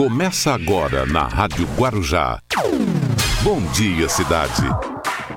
[0.00, 2.40] Começa agora na Rádio Guarujá.
[3.42, 4.62] Bom dia, cidade.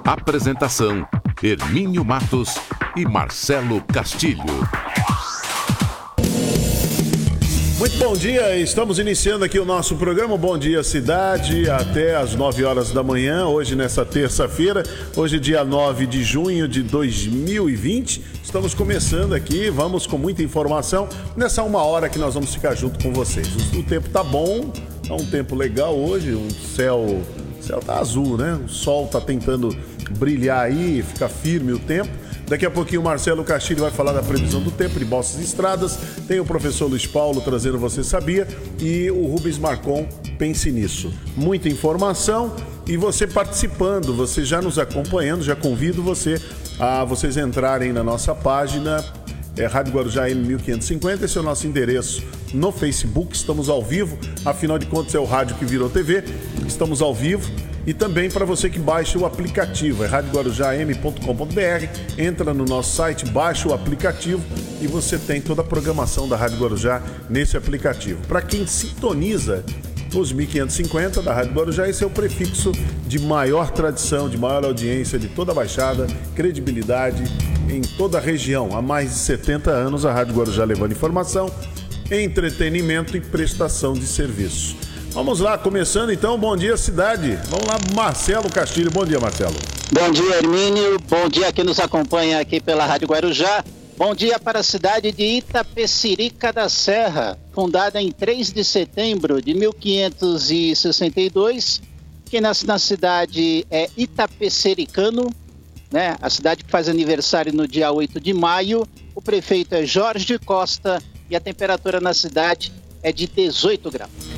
[0.06, 1.06] Apresentação:
[1.44, 2.56] Hermínio Matos
[2.96, 4.42] e Marcelo Castilho.
[7.78, 12.64] Muito bom dia, estamos iniciando aqui o nosso programa Bom Dia Cidade, até às 9
[12.64, 14.84] horas da manhã, hoje nessa terça-feira,
[15.18, 18.24] hoje dia 9 de junho de 2020.
[18.54, 23.04] Estamos começando aqui, vamos com muita informação nessa uma hora que nós vamos ficar junto
[23.04, 23.48] com vocês.
[23.74, 24.72] O tempo tá bom,
[25.10, 27.20] é um tempo legal hoje, o céu,
[27.60, 28.60] céu tá azul, né?
[28.64, 29.76] O sol tá tentando
[30.20, 32.12] brilhar aí, fica firme o tempo.
[32.48, 35.44] Daqui a pouquinho o Marcelo Castilho vai falar da previsão do tempo de Bolsas e
[35.46, 35.98] Estradas.
[36.28, 38.48] Tem o professor Luiz Paulo trazendo Você Sabia
[38.80, 40.08] e o Rubens Marcon
[40.38, 41.12] Pense Nisso.
[41.36, 46.40] Muita informação e você participando, você já nos acompanhando, já convido você
[46.80, 49.04] a vocês entrarem na nossa página
[49.56, 52.24] é Rádio Guarujá M1550, esse é o nosso endereço
[52.54, 56.24] no Facebook, estamos ao vivo, afinal de contas é o rádio que virou TV,
[56.66, 57.52] estamos ao vivo
[57.86, 63.68] e também para você que baixa o aplicativo, é radioguarujam.com.br, entra no nosso site, baixa
[63.68, 64.42] o aplicativo
[64.82, 68.26] e você tem toda a programação da Rádio Guarujá nesse aplicativo.
[68.28, 69.64] Para quem sintoniza
[70.20, 72.72] os 1550 da Rádio Guarujá, esse é o prefixo
[73.08, 77.24] de maior tradição, de maior audiência de toda a Baixada, credibilidade
[77.70, 78.76] em toda a região.
[78.76, 81.52] Há mais de 70 anos a Rádio Guarujá levando informação,
[82.12, 84.76] entretenimento e prestação de serviço.
[85.12, 87.38] Vamos lá, começando então, bom dia cidade.
[87.50, 88.90] Vamos lá, Marcelo Castilho.
[88.90, 89.56] Bom dia, Marcelo.
[89.92, 90.98] Bom dia, Hermínio.
[91.08, 93.64] Bom dia que nos acompanha aqui pela Rádio Guarujá.
[93.96, 99.54] Bom dia para a cidade de Itapecerica da Serra, fundada em 3 de setembro de
[99.54, 101.80] 1562.
[102.26, 105.30] Quem nasce na cidade é Itapecericano,
[105.92, 106.18] né?
[106.20, 108.88] A cidade que faz aniversário no dia 8 de maio.
[109.14, 111.00] O prefeito é Jorge Costa
[111.30, 114.33] e a temperatura na cidade é de 18 graus.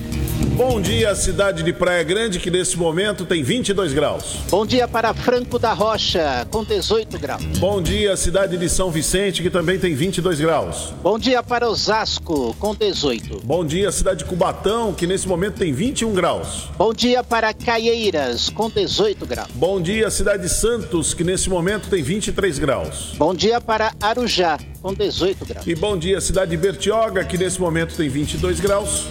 [0.55, 4.37] Bom dia, cidade de Praia Grande, que nesse momento tem 22 graus.
[4.49, 7.43] Bom dia para Franco da Rocha, com 18 graus.
[7.59, 10.93] Bom dia, cidade de São Vicente, que também tem 22 graus.
[11.03, 13.41] Bom dia para Osasco, com 18.
[13.43, 16.69] Bom dia, cidade de Cubatão, que nesse momento tem 21 graus.
[16.77, 19.49] Bom dia para Caieiras, com 18 graus.
[19.55, 23.11] Bom dia, cidade de Santos, que nesse momento tem 23 graus.
[23.17, 25.67] Bom dia para Arujá, com 18 graus.
[25.67, 29.05] E bom dia, cidade de Bertioga, que nesse momento tem 22 graus.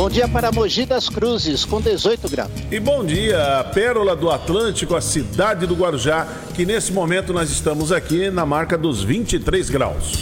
[0.00, 2.50] Bom dia para Mogi das Cruzes, com 18 graus.
[2.72, 7.92] E bom dia, Pérola do Atlântico, a cidade do Guarujá, que nesse momento nós estamos
[7.92, 10.14] aqui na marca dos 23 graus.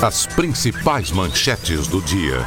[0.00, 2.46] As principais manchetes do dia.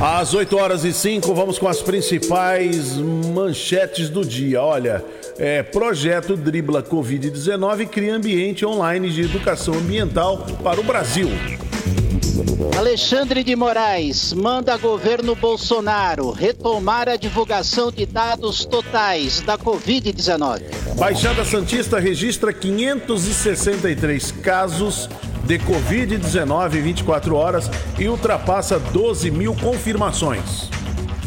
[0.00, 4.62] Às 8 horas e 5, vamos com as principais manchetes do dia.
[4.62, 5.04] Olha,
[5.36, 11.28] é, projeto Dribla Covid-19 cria ambiente online de educação ambiental para o Brasil.
[12.76, 20.62] Alexandre de Moraes manda governo Bolsonaro retomar a divulgação de dados totais da Covid-19.
[20.96, 25.08] Baixada Santista registra 563 casos
[25.44, 30.70] de Covid-19 em 24 horas e ultrapassa 12 mil confirmações.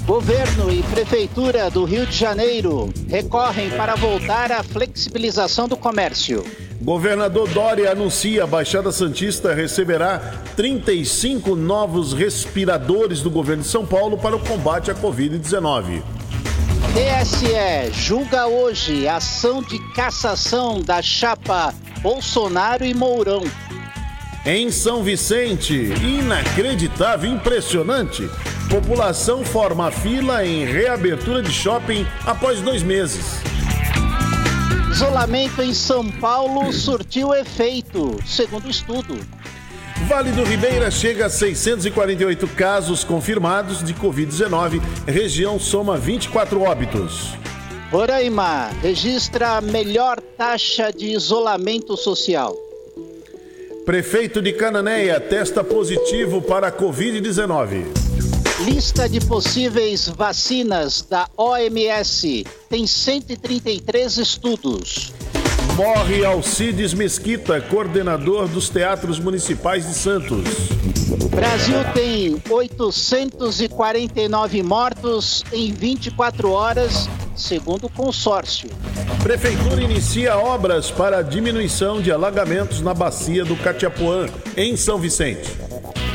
[0.08, 6.46] Governo e Prefeitura do Rio de Janeiro recorrem para voltar à flexibilização do comércio.
[6.82, 10.20] Governador Dória anuncia a Baixada Santista receberá
[10.56, 16.02] 35 novos respiradores do governo de São Paulo para o combate à Covid-19.
[16.94, 23.44] TSE julga hoje a ação de cassação da chapa Bolsonaro e Mourão.
[24.50, 28.30] Em São Vicente, inacreditável, impressionante.
[28.70, 33.42] População forma fila em reabertura de shopping após dois meses.
[34.90, 39.20] Isolamento em São Paulo surtiu efeito, segundo estudo.
[40.08, 44.82] Vale do Ribeira chega a 648 casos confirmados de Covid-19.
[45.06, 47.34] Região soma 24 óbitos.
[47.92, 52.67] Roraima registra a melhor taxa de isolamento social.
[53.88, 57.86] Prefeito de Cananéia testa positivo para a Covid-19.
[58.66, 65.14] Lista de possíveis vacinas da OMS tem 133 estudos.
[65.78, 70.44] Morre Alcides Mesquita, coordenador dos teatros municipais de Santos.
[71.30, 77.08] Brasil tem 849 mortos em 24 horas,
[77.38, 78.70] segundo o consórcio.
[79.24, 85.50] Prefeitura inicia obras para diminuição de alagamentos na bacia do Catiapuã, em São Vicente.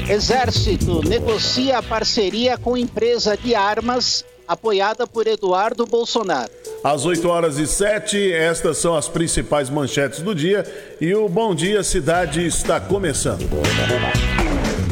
[0.09, 6.51] Exército negocia parceria com empresa de armas apoiada por Eduardo Bolsonaro.
[6.83, 10.65] Às 8 horas e 7, estas são as principais manchetes do dia
[11.01, 13.49] e o Bom Dia Cidade está começando.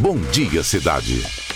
[0.01, 1.50] Bom Dia Cidade.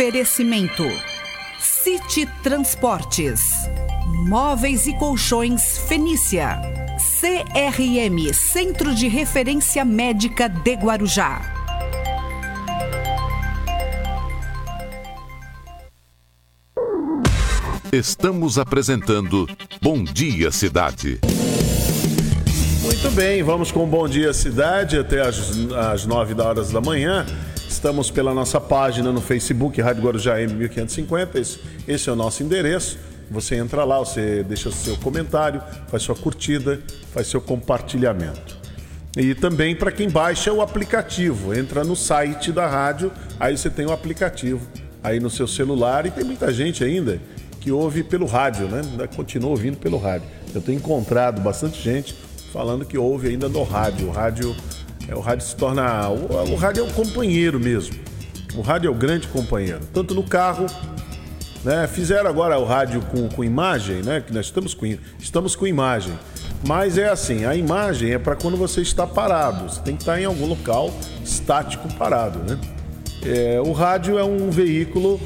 [0.00, 0.84] Oferecimento:
[1.58, 3.52] City Transportes,
[4.26, 6.58] Móveis e Colchões Fenícia,
[7.20, 11.42] CRM Centro de Referência Médica de Guarujá.
[17.92, 19.46] Estamos apresentando
[19.82, 21.20] Bom Dia Cidade.
[22.80, 25.50] Muito bem, vamos com Bom Dia Cidade até as,
[25.92, 27.26] as 9 horas da manhã.
[27.70, 31.36] Estamos pela nossa página no Facebook, Rádio Guarujá M1550.
[31.36, 32.98] Esse, esse é o nosso endereço.
[33.30, 36.82] Você entra lá, você deixa seu comentário, faz sua curtida,
[37.14, 38.58] faz seu compartilhamento.
[39.16, 43.86] E também para quem baixa o aplicativo, entra no site da rádio, aí você tem
[43.86, 44.66] o aplicativo
[45.00, 47.20] aí no seu celular e tem muita gente ainda
[47.60, 48.82] que ouve pelo rádio, né?
[49.14, 50.28] Continua ouvindo pelo rádio.
[50.52, 52.16] Eu tenho encontrado bastante gente
[52.52, 54.10] falando que ouve ainda no rádio.
[54.10, 54.56] Rádio
[55.10, 56.08] é, o rádio se torna.
[56.08, 57.96] O, o rádio é um companheiro mesmo.
[58.54, 59.80] O rádio é o grande companheiro.
[59.92, 60.66] Tanto no carro,
[61.64, 61.88] né?
[61.88, 64.22] Fizeram agora o rádio com, com imagem, né?
[64.24, 64.86] Que nós estamos com,
[65.18, 66.12] estamos com imagem.
[66.66, 69.68] Mas é assim, a imagem é para quando você está parado.
[69.68, 72.58] Você tem que estar em algum local estático parado, né?
[73.22, 75.20] É, o rádio é um veículo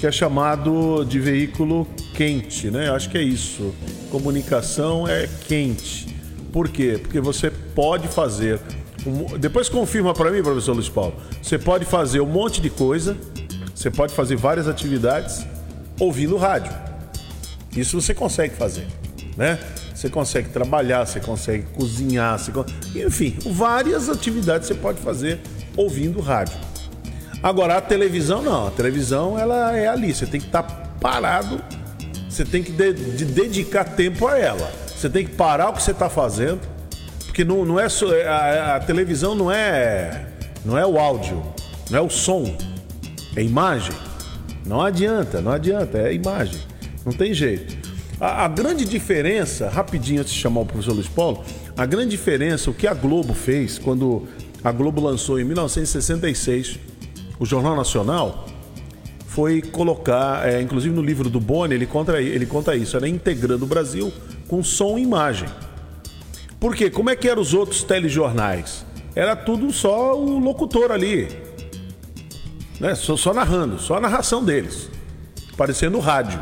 [0.00, 2.90] que é chamado de veículo quente, né?
[2.90, 3.74] Acho que é isso.
[4.10, 6.06] Comunicação é quente.
[6.52, 6.98] Por quê?
[7.00, 8.60] Porque você pode fazer
[9.38, 11.14] depois confirma para mim, professor Luiz Paulo.
[11.42, 13.16] Você pode fazer um monte de coisa,
[13.74, 15.46] você pode fazer várias atividades
[15.98, 16.72] ouvindo rádio.
[17.76, 18.86] Isso você consegue fazer,
[19.36, 19.58] né?
[19.94, 22.52] Você consegue trabalhar, você consegue cozinhar, você...
[22.94, 25.40] enfim, várias atividades você pode fazer
[25.76, 26.58] ouvindo rádio.
[27.42, 31.62] Agora a televisão não, a televisão ela é ali, você tem que estar tá parado,
[32.28, 34.70] você tem que de, de dedicar tempo a ela.
[34.86, 36.60] Você tem que parar o que você está fazendo
[37.36, 40.24] porque não, não é só, é, a, a, televisão não é
[40.64, 41.42] não é o áudio,
[41.90, 42.56] não é o som,
[43.36, 43.94] é imagem.
[44.64, 46.58] Não adianta, não adianta, é imagem.
[47.04, 47.76] Não tem jeito.
[48.18, 51.44] A, a grande diferença, rapidinho antes de chamar o professor Luiz Paulo,
[51.76, 54.26] a grande diferença, o que a Globo fez quando
[54.64, 56.78] a Globo lançou em 1966
[57.38, 58.46] o Jornal Nacional,
[59.26, 63.66] foi colocar, é, inclusive no livro do Boni, ele conta, ele conta isso, era integrando
[63.66, 64.10] o Brasil
[64.48, 65.50] com som e imagem.
[66.66, 68.84] Porque como é que eram os outros telejornais?
[69.14, 71.28] Era tudo só o locutor ali.
[72.80, 72.92] Né?
[72.96, 74.90] Só, só narrando, só a narração deles.
[75.56, 76.40] Parecendo rádio.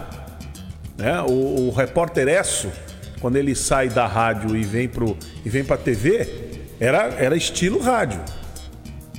[0.97, 1.21] Né?
[1.29, 2.73] O, o repórter Esso,
[3.21, 6.27] quando ele sai da rádio e vem pro, e vem pra TV,
[6.81, 8.23] era, era estilo rádio.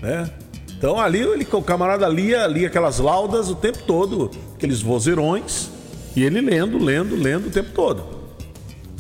[0.02, 0.28] Né?
[0.76, 5.70] Então ali ele, o camarada lia, lia aquelas laudas o tempo todo, aqueles vozeirões,
[6.16, 8.04] e ele lendo, lendo, lendo o tempo todo.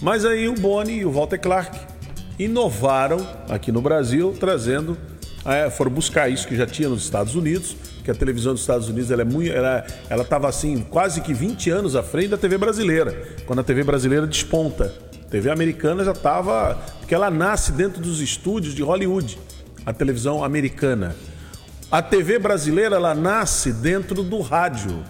[0.03, 1.94] Mas aí o Boni e o Walter Clark
[2.37, 4.97] inovaram aqui no Brasil, trazendo,
[5.45, 8.89] é, foram buscar isso que já tinha nos Estados Unidos, que a televisão dos Estados
[8.89, 9.85] Unidos ela é muito, ela
[10.21, 14.27] estava assim quase que 20 anos à frente da TV brasileira, quando a TV brasileira
[14.27, 14.93] desponta.
[15.25, 19.37] A TV americana já estava, porque ela nasce dentro dos estúdios de Hollywood,
[19.85, 21.15] a televisão americana.
[21.91, 25.03] A TV brasileira ela nasce dentro do rádio.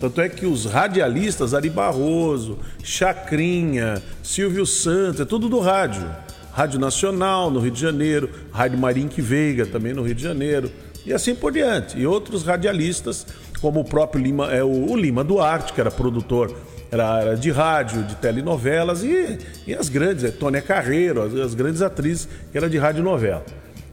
[0.00, 6.08] Tanto é que os radialistas, Ari Barroso, Chacrinha, Silvio Santos, é tudo do rádio.
[6.58, 10.68] Rádio Nacional, no Rio de Janeiro, Rádio Marinque Veiga, também no Rio de Janeiro,
[11.06, 11.96] e assim por diante.
[11.96, 13.24] E outros radialistas,
[13.60, 16.52] como o próprio Lima, é, o, Lima Duarte, que era produtor
[16.90, 19.38] era, era, de rádio, de telenovelas, e,
[19.68, 23.46] e as grandes, é, Tônia Carreiro, as, as grandes atrizes, que era de rádio novela.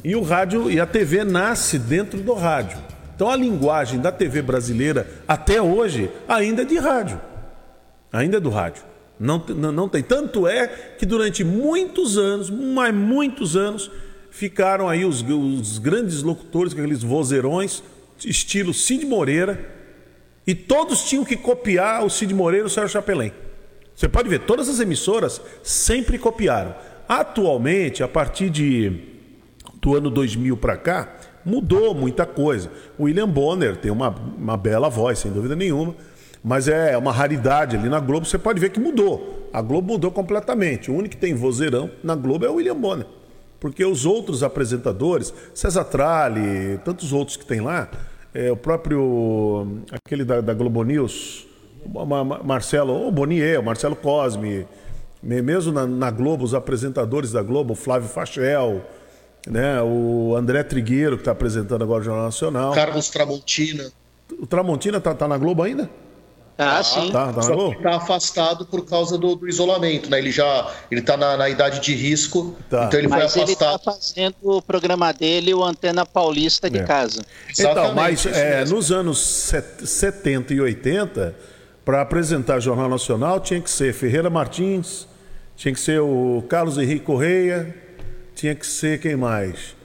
[0.03, 2.79] E o rádio e a TV nasce dentro do rádio.
[3.15, 7.21] Então a linguagem da TV brasileira até hoje ainda é de rádio.
[8.11, 8.94] Ainda é do rádio.
[9.19, 10.03] Não, não, não tem.
[10.03, 13.89] Tanto é que durante muitos anos, mas muitos anos,
[14.35, 17.81] ficaram aí os, os grandes locutores aqueles vozeirões,
[18.23, 19.73] estilo Cid Moreira,
[20.45, 23.31] e todos tinham que copiar o Cid Moreira e o Sérgio Chapelin.
[23.95, 26.75] Você pode ver, todas as emissoras sempre copiaram.
[27.07, 28.99] Atualmente, a partir de,
[29.81, 32.69] do ano 2000 para cá, mudou muita coisa.
[32.97, 35.95] O William Bonner tem uma, uma bela voz, sem dúvida nenhuma,
[36.45, 38.23] mas é uma raridade ali na Globo.
[38.23, 39.49] Você pode ver que mudou.
[39.51, 40.91] A Globo mudou completamente.
[40.91, 43.07] O único que tem vozeirão na Globo é o William Bonner.
[43.59, 47.89] Porque os outros apresentadores, César Tralli, tantos outros que tem lá,
[48.31, 51.47] é, o próprio, aquele da, da Globo News,
[52.43, 54.67] Marcelo, o Bonier, o Marcelo Cosme,
[55.23, 58.85] mesmo na, na Globo, os apresentadores da Globo, Flávio Fachel,
[59.47, 59.81] né?
[59.81, 62.71] O André Trigueiro, que está apresentando agora o Jornal Nacional.
[62.71, 63.91] Carlos Tramontina.
[64.39, 65.89] O Tramontina tá, tá na Globo ainda?
[66.57, 67.11] Ah, sim.
[67.11, 70.19] Tá, tá Só que tá afastado por causa do, do, isolamento, né?
[70.19, 72.85] Ele já ele tá na, na idade de risco, tá.
[72.85, 73.49] então ele mas foi afastado.
[73.49, 76.83] ele tá fazendo o programa dele, o Antena Paulista de é.
[76.83, 77.21] casa.
[77.51, 81.35] Então, mas é, nos anos 70 e 80,
[81.83, 85.07] para apresentar Jornal Nacional, tinha que ser Ferreira Martins,
[85.57, 87.75] tinha que ser o Carlos Henrique Correia,
[88.33, 89.75] tinha que ser quem mais?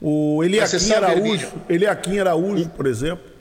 [0.00, 3.32] O Eliakim Araújo, Eliakim Araújo, por exemplo.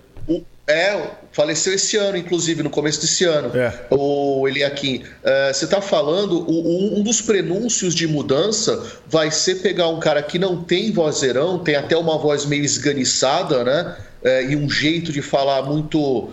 [0.72, 3.56] É, faleceu esse ano, inclusive, no começo desse ano.
[3.58, 3.74] É.
[3.90, 4.98] O Eliakim.
[4.98, 10.24] Uh, você está falando, o, um dos prenúncios de mudança vai ser pegar um cara
[10.24, 13.98] que não tem vozeirão, tem até uma voz meio esganiçada, né?
[14.24, 16.32] Uh, e um jeito de falar muito, uh,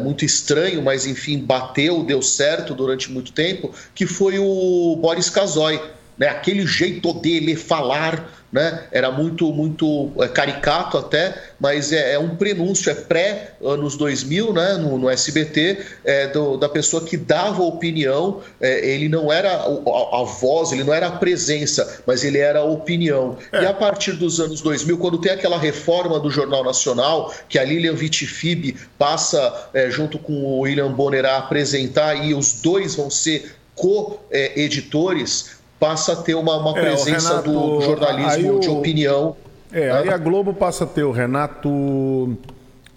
[0.00, 5.80] muito estranho, mas enfim, bateu, deu certo durante muito tempo, que foi o Boris Casoy.
[6.18, 6.28] Né?
[6.28, 8.84] Aquele jeito dele falar né?
[8.92, 14.74] Era muito, muito é, caricato até, mas é, é, um prenúncio, é pré-anos 2000, né?
[14.74, 18.42] No, no SBT, é, do, da pessoa que dava opinião.
[18.60, 22.58] É, ele não era a, a, voz, ele não era a presença, mas ele era
[22.58, 23.38] a opinião.
[23.50, 23.62] É.
[23.62, 27.64] E a partir dos anos 2000, quando tem aquela reforma do Jornal Nacional, que a
[27.64, 33.08] Lilian Vitifib passa é, junto com o William Bonner a apresentar, e os dois vão
[33.08, 39.36] ser co-editores, passa a ter uma, uma é, presença Renato, do, jornalismo de opinião.
[39.72, 39.98] É, né?
[39.98, 42.38] aí a Globo passa a ter o Renato.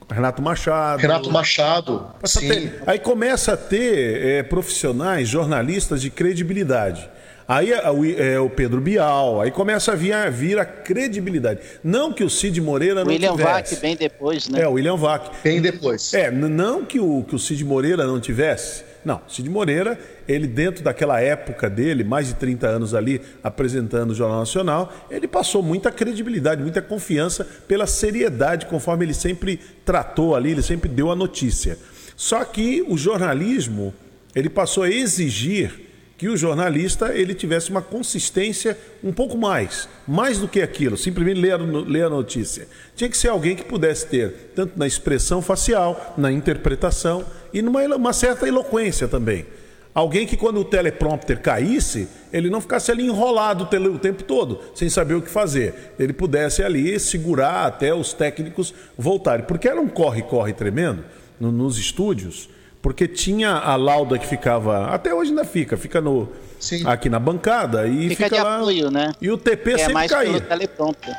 [0.08, 1.02] Renato Machado.
[1.02, 2.06] Renato Machado.
[2.26, 2.48] Sim.
[2.48, 7.10] Ter, aí começa a ter é, profissionais, jornalistas de credibilidade.
[7.48, 11.62] Aí é, o Pedro Bial, aí começa a vir, a vir a credibilidade.
[11.84, 13.76] Não que o Cid Moreira não William tivesse.
[13.76, 14.62] Vac bem depois, né?
[14.62, 15.32] É, o William Vac.
[15.44, 16.14] Bem depois.
[16.14, 18.84] É, não que o, que o Cid Moreira não tivesse.
[19.06, 24.16] Não, Cid Moreira, ele dentro daquela época dele, mais de 30 anos ali apresentando o
[24.16, 30.52] Jornal Nacional, ele passou muita credibilidade, muita confiança pela seriedade conforme ele sempre tratou ali,
[30.52, 31.78] ele sempre deu a notícia.
[32.16, 33.94] Só que o jornalismo,
[34.34, 35.85] ele passou a exigir
[36.18, 41.42] que o jornalista ele tivesse uma consistência um pouco mais, mais do que aquilo, simplesmente
[41.42, 42.68] ler, ler a notícia.
[42.96, 47.82] Tinha que ser alguém que pudesse ter, tanto na expressão facial, na interpretação e numa
[47.96, 49.46] uma certa eloquência também.
[49.94, 54.90] Alguém que quando o teleprompter caísse, ele não ficasse ali enrolado o tempo todo, sem
[54.90, 55.94] saber o que fazer.
[55.98, 59.46] Ele pudesse ali segurar até os técnicos voltarem.
[59.46, 61.06] Porque era um corre-corre tremendo
[61.40, 62.50] no, nos estúdios
[62.86, 66.84] porque tinha a lauda que ficava, até hoje ainda fica, fica no Sim.
[66.86, 68.58] aqui na bancada e fica, fica lá.
[68.58, 69.12] Apoio, né?
[69.20, 70.34] E o TP é sempre caiu.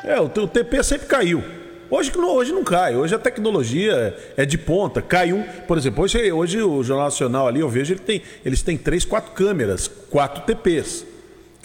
[0.05, 1.43] É, o, o TP sempre caiu.
[1.89, 5.43] Hoje, hoje não cai, hoje a tecnologia é de ponta, cai um.
[5.67, 9.03] Por exemplo, hoje, hoje o Jornal Nacional ali, eu vejo, ele tem, eles têm três,
[9.03, 11.05] quatro câmeras, quatro TPs.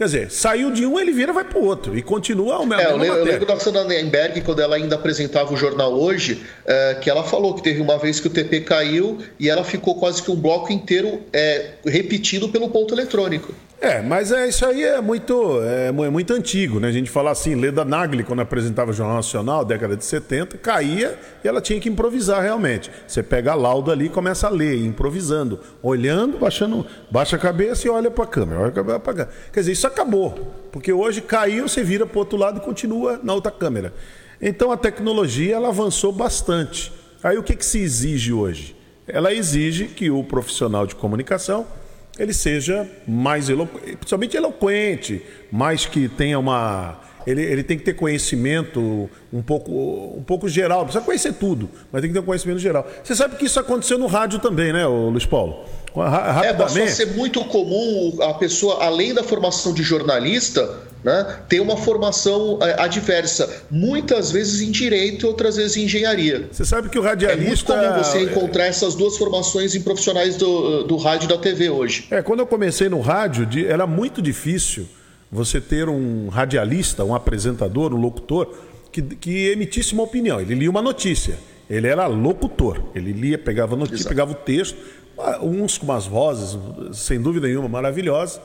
[0.02, 1.96] Quer dizer, saiu de um, ele vira vai para o outro.
[1.96, 2.82] E continua o mesmo.
[2.82, 6.42] É, eu, lembro, eu lembro da Sandra Nemberg, quando ela ainda apresentava o jornal hoje,
[6.66, 9.94] é, que ela falou que teve uma vez que o TP caiu e ela ficou
[9.94, 13.54] quase que um bloco inteiro é, repetido pelo ponto eletrônico.
[13.82, 16.86] É, mas é, isso aí é muito, é, é, muito antigo, né?
[16.86, 21.18] A gente fala assim, Leda Nagli, quando apresentava o Jornal Nacional, década de 70, caía
[21.42, 22.92] e ela tinha que improvisar realmente.
[23.08, 27.88] Você pega a lauda ali e começa a ler, improvisando, olhando, baixando, baixa a cabeça
[27.88, 29.30] e olha para a câmera, olha pra câmera.
[29.52, 33.18] Quer dizer, isso acabou, porque hoje caiu, você vira para o outro lado e continua
[33.20, 33.92] na outra câmera.
[34.40, 36.92] Então a tecnologia ela avançou bastante.
[37.20, 38.76] Aí o que, que se exige hoje?
[39.08, 41.66] Ela exige que o profissional de comunicação
[42.18, 47.00] ele seja mais eloquente, principalmente eloquente, mais que tenha uma.
[47.26, 49.70] Ele, ele tem que ter conhecimento um pouco,
[50.16, 52.86] um pouco geral, não precisa conhecer tudo, mas tem que ter um conhecimento geral.
[53.02, 55.64] Você sabe que isso aconteceu no rádio também, né, Luiz Paulo?
[56.42, 60.68] É, passou a ser muito comum a pessoa, além da formação de jornalista,
[61.04, 66.48] né, ter uma formação é, adversa, muitas vezes em direito, outras vezes em engenharia.
[66.50, 67.72] Você sabe que o radialista.
[67.74, 71.38] É muito comum você encontrar essas duas formações em profissionais do, do rádio e da
[71.38, 72.06] TV hoje.
[72.10, 74.86] É, quando eu comecei no rádio, era muito difícil
[75.30, 78.54] você ter um radialista, um apresentador, um locutor,
[78.90, 80.40] que, que emitisse uma opinião.
[80.40, 81.38] Ele lia uma notícia.
[81.70, 82.82] Ele era locutor.
[82.94, 84.08] Ele lia, pegava a notícia, Exato.
[84.10, 84.76] pegava o texto
[85.42, 86.58] uns com umas vozes,
[86.92, 88.40] sem dúvida nenhuma, maravilhosas.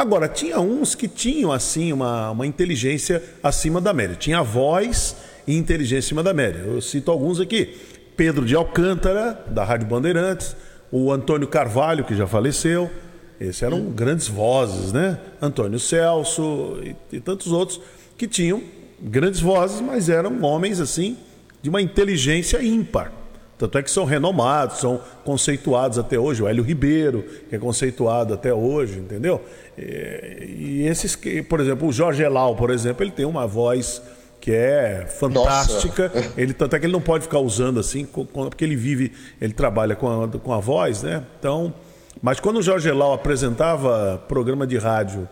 [0.00, 4.16] Agora, tinha uns que tinham, assim, uma, uma inteligência acima da média.
[4.16, 5.14] Tinha voz
[5.46, 6.60] e inteligência acima da média.
[6.60, 7.78] Eu cito alguns aqui.
[8.16, 10.56] Pedro de Alcântara, da Rádio Bandeirantes,
[10.90, 12.90] o Antônio Carvalho, que já faleceu.
[13.38, 15.18] Esses eram grandes vozes, né?
[15.38, 17.78] Antônio Celso e, e tantos outros
[18.16, 18.62] que tinham
[19.02, 21.18] grandes vozes, mas eram homens, assim,
[21.60, 23.12] de uma inteligência ímpar.
[23.60, 26.42] Tanto é que são renomados, são conceituados até hoje.
[26.42, 29.44] O Hélio Ribeiro, que é conceituado até hoje, entendeu?
[29.76, 31.14] E esses,
[31.46, 34.00] por exemplo, o Jorge Elal, por exemplo, ele tem uma voz
[34.40, 36.10] que é fantástica.
[36.14, 36.32] Nossa.
[36.40, 39.94] Ele tanto é que ele não pode ficar usando assim, porque ele vive, ele trabalha
[39.94, 41.22] com a, com a voz, né?
[41.38, 41.74] Então,
[42.22, 45.28] mas quando o Jorge Elau apresentava programa de rádio,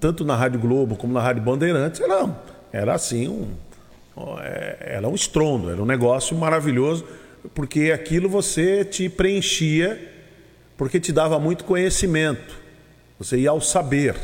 [0.00, 2.34] tanto na Rádio Globo como na Rádio Bandeirantes, era,
[2.72, 3.48] era assim um
[4.40, 7.04] é, era um estrondo, era um negócio maravilhoso,
[7.54, 10.12] porque aquilo você te preenchia,
[10.76, 12.54] porque te dava muito conhecimento.
[13.18, 14.14] Você ia ao saber.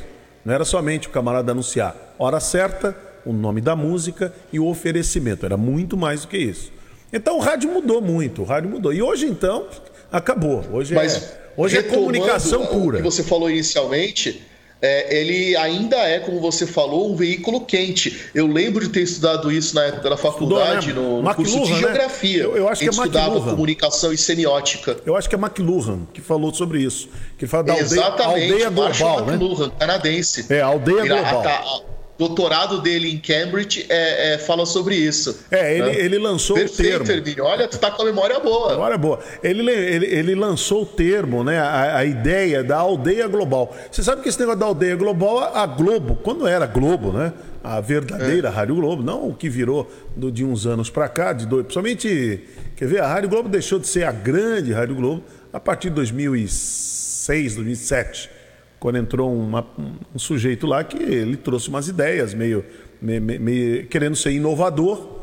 [0.45, 5.47] Não era somente o camarada anunciar hora certa, o nome da música e o oferecimento.
[5.47, 6.73] Era muito mais do que isso.
[7.13, 8.93] Então o rádio mudou muito, o rádio mudou.
[8.93, 9.67] E hoje então
[10.11, 10.65] acabou.
[10.73, 12.99] Hoje Mas, é, hoje é comunicação pura.
[12.99, 14.43] O que você falou inicialmente,
[14.83, 18.21] é, ele ainda é, como você falou, um veículo quente.
[18.35, 21.23] Eu lembro de ter estudado isso na época da faculdade, Estudou, né?
[21.23, 21.79] no, no curso de né?
[21.79, 22.43] geografia.
[22.43, 24.99] Eu, eu, acho que é estudava comunicação e semiótica.
[25.07, 27.09] Eu acho que é McLuhan que falou sobre isso.
[27.39, 29.35] Que fala da aldeia, aldeia global, né?
[29.35, 30.47] McLuhan, canadense.
[30.53, 31.47] É, aldeia global.
[31.47, 31.81] A, a,
[32.19, 35.45] doutorado dele em Cambridge é, é, fala sobre isso.
[35.51, 35.97] É, ele, né?
[35.97, 37.11] ele lançou Perfeito, o termo.
[37.11, 37.45] Hermínio.
[37.45, 38.73] Olha, tu tá com a memória boa.
[38.73, 39.19] Memória boa.
[39.43, 41.59] Ele, ele, ele lançou o termo, né?
[41.59, 43.75] A, a, ideia da aldeia global.
[43.91, 47.33] Você sabe que esse negócio da aldeia global, a Globo, quando era Globo, né?
[47.65, 48.51] A verdadeira é.
[48.51, 51.65] Rádio Globo, não o que virou do, de uns anos para cá, de dois.
[51.65, 52.41] Principalmente,
[52.77, 53.01] quer ver?
[53.01, 58.42] A Rádio Globo deixou de ser a grande Rádio Globo a partir de 2006, 2007
[58.83, 59.65] quando entrou uma,
[60.13, 62.65] um sujeito lá que ele trouxe umas ideias meio,
[63.01, 65.21] meio, meio, querendo ser inovador,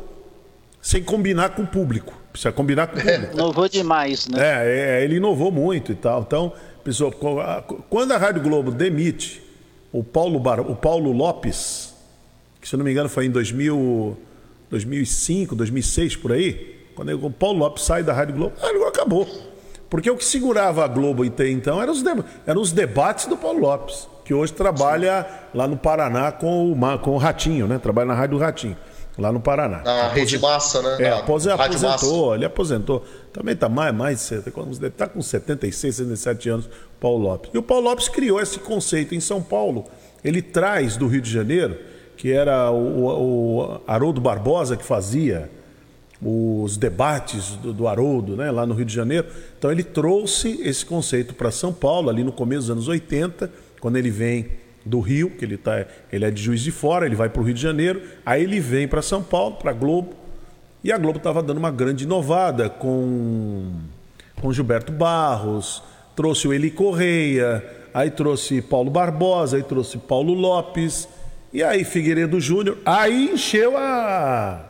[0.80, 2.14] sem combinar com o público.
[2.32, 3.34] Precisa combinar com o público.
[3.34, 4.38] Inovou demais, né?
[4.40, 6.22] É, é, ele inovou muito e tal.
[6.22, 7.12] Então, pessoal,
[7.90, 9.42] quando a Rádio Globo demite
[9.92, 11.92] o Paulo, Bar, o Paulo Lopes,
[12.62, 14.16] que se eu não me engano foi em 2000,
[14.70, 18.88] 2005, 2006, por aí, quando o Paulo Lopes sai da Rádio Globo, a Rádio Globo
[18.88, 19.49] acabou.
[19.90, 22.04] Porque o que segurava a Globo até então eram os,
[22.46, 25.58] eram os debates do Paulo Lopes, que hoje trabalha Sim.
[25.58, 27.76] lá no Paraná com o, com o Ratinho, né?
[27.76, 28.76] Trabalha na Rádio Ratinho,
[29.18, 29.82] lá no Paraná.
[29.82, 31.06] Na Rede Massa, né?
[31.06, 33.04] É, aposentou, aposentou ele aposentou.
[33.32, 36.70] Também está mais, mais está com 76, 77 anos,
[37.00, 37.50] Paulo Lopes.
[37.52, 39.86] E o Paulo Lopes criou esse conceito em São Paulo.
[40.22, 41.76] Ele traz do Rio de Janeiro,
[42.16, 45.50] que era o, o Haroldo Barbosa que fazia
[46.22, 49.26] os debates do, do Haroldo, né, lá no Rio de Janeiro.
[49.58, 53.96] Então ele trouxe esse conceito para São Paulo, ali no começo dos anos 80, quando
[53.96, 54.48] ele vem
[54.84, 57.44] do Rio, que ele, tá, ele é de Juiz de Fora, ele vai para o
[57.44, 60.14] Rio de Janeiro, aí ele vem para São Paulo, para a Globo,
[60.82, 63.72] e a Globo estava dando uma grande inovada com,
[64.40, 65.82] com Gilberto Barros,
[66.16, 71.08] trouxe o Eli Correia, aí trouxe Paulo Barbosa, aí trouxe Paulo Lopes,
[71.52, 74.69] e aí Figueiredo Júnior, aí encheu a,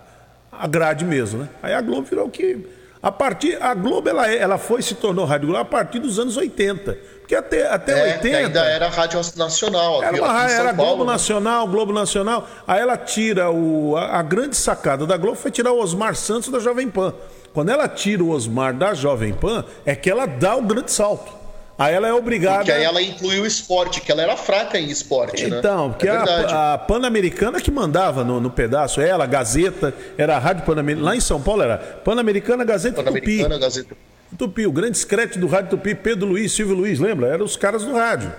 [0.52, 1.48] a grade mesmo, né?
[1.62, 2.66] Aí a Globo virou o que.
[3.02, 3.60] A partir.
[3.62, 6.98] A Globo ela, é, ela foi se tornou Rádio Globo a partir dos anos 80.
[7.20, 8.36] Porque até, até é, 80.
[8.36, 10.02] ainda era Rádio Nacional.
[10.02, 11.12] Era, uma, era Paulo, Globo né?
[11.12, 12.48] Nacional, Globo Nacional.
[12.66, 13.96] Aí ela tira o.
[13.96, 17.14] A, a grande sacada da Globo foi tirar o Osmar Santos da Jovem Pan.
[17.54, 21.39] Quando ela tira o Osmar da Jovem Pan, é que ela dá o grande salto.
[21.80, 22.58] Aí ela é obrigada.
[22.58, 25.60] Porque aí ela incluiu o esporte, que ela era fraca em esporte, né?
[25.60, 30.38] Então, porque é a, a Pan-Americana que mandava no, no, pedaço, ela, Gazeta, era a
[30.38, 31.06] Rádio Pan-Americana.
[31.06, 33.60] Lá em São Paulo era Pan-Americana, Gazeta Pan-Americana, Tupi.
[33.60, 33.96] Gazeta.
[34.36, 37.28] Tupi, o grande escrete do Rádio Tupi, Pedro Luiz, Silvio Luiz, lembra?
[37.28, 38.30] Eram os caras do rádio.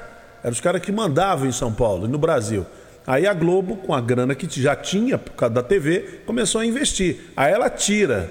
[0.43, 2.63] Eram os caras que mandavam em São Paulo e no Brasil.
[3.07, 6.65] Aí a Globo, com a grana que já tinha por causa da TV, começou a
[6.65, 7.31] investir.
[7.35, 8.29] Aí ela tira,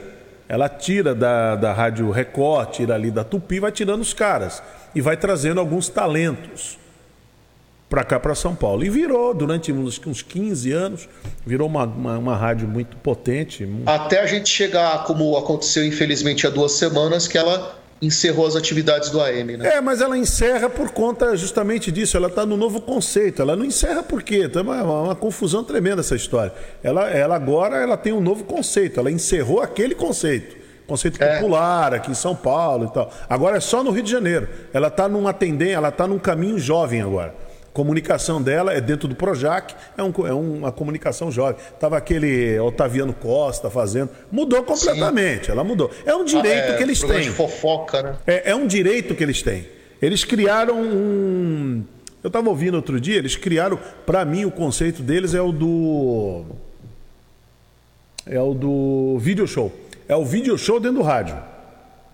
[0.50, 4.60] ela tira da, da Rádio Record, tira ali da Tupi, vai tirando os caras
[4.92, 6.76] e vai trazendo alguns talentos
[7.88, 8.84] para cá, para São Paulo.
[8.84, 11.08] E virou, durante uns, uns 15 anos,
[11.46, 13.64] virou uma, uma, uma, rádio muito potente.
[13.86, 19.10] Até a gente chegar, como aconteceu infelizmente há duas semanas, que ela encerrou as atividades
[19.10, 19.76] do AM, né?
[19.76, 22.16] É, mas ela encerra por conta justamente disso.
[22.16, 23.42] Ela está no novo conceito.
[23.42, 24.44] Ela não encerra por quê?
[24.44, 26.52] Então, é uma, uma, confusão tremenda essa história.
[26.82, 28.98] Ela, ela agora ela tem um novo conceito.
[28.98, 30.60] Ela encerrou aquele conceito
[30.90, 31.36] conceito é.
[31.36, 33.12] popular aqui em São Paulo e tal.
[33.28, 34.48] Agora é só no Rio de Janeiro.
[34.72, 37.32] Ela está numa tendência, ela está num caminho jovem agora.
[37.70, 41.56] A comunicação dela é dentro do Projac, é, um, é uma comunicação jovem.
[41.78, 45.46] Tava aquele Otaviano Costa fazendo, mudou completamente.
[45.46, 45.52] Sim.
[45.52, 45.90] Ela mudou.
[46.04, 47.22] É um direito ah, é, que eles têm.
[47.22, 48.16] De fofoca, né?
[48.26, 49.66] É, é um direito que eles têm.
[50.02, 51.84] Eles criaram um.
[52.22, 56.44] Eu estava ouvindo outro dia, eles criaram, para mim, o conceito deles é o do.
[58.26, 59.72] É o do video show
[60.10, 61.36] é o video show dentro do rádio.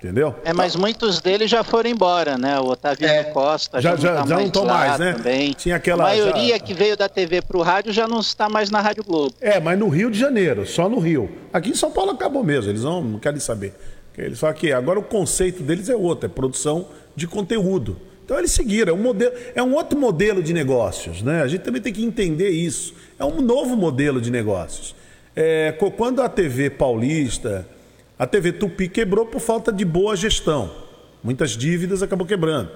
[0.07, 0.37] Entendeu?
[0.45, 2.61] É, mas muitos deles já foram embora, né?
[2.61, 5.15] O Otaviano é, Costa já, já, já, não estão mais, né?
[5.15, 5.53] Também.
[5.53, 6.61] Tinha aquela, a maioria já...
[6.61, 9.35] que veio da TV para o rádio já não está mais na Rádio Globo.
[9.41, 11.29] É, mas no Rio de Janeiro, só no Rio.
[11.53, 13.75] Aqui em São Paulo acabou mesmo, eles não, não querem saber.
[14.17, 17.97] Eles falam que agora o conceito deles é outro, é produção de conteúdo.
[18.25, 21.43] Então eles seguiram, é um, modelo, é um outro modelo de negócios, né?
[21.43, 22.95] A gente também tem que entender isso.
[23.19, 24.95] É um novo modelo de negócios.
[25.35, 27.67] É, quando a TV Paulista,
[28.19, 30.71] a TV Tupi quebrou por falta de boa gestão.
[31.23, 32.71] Muitas dívidas acabou quebrando.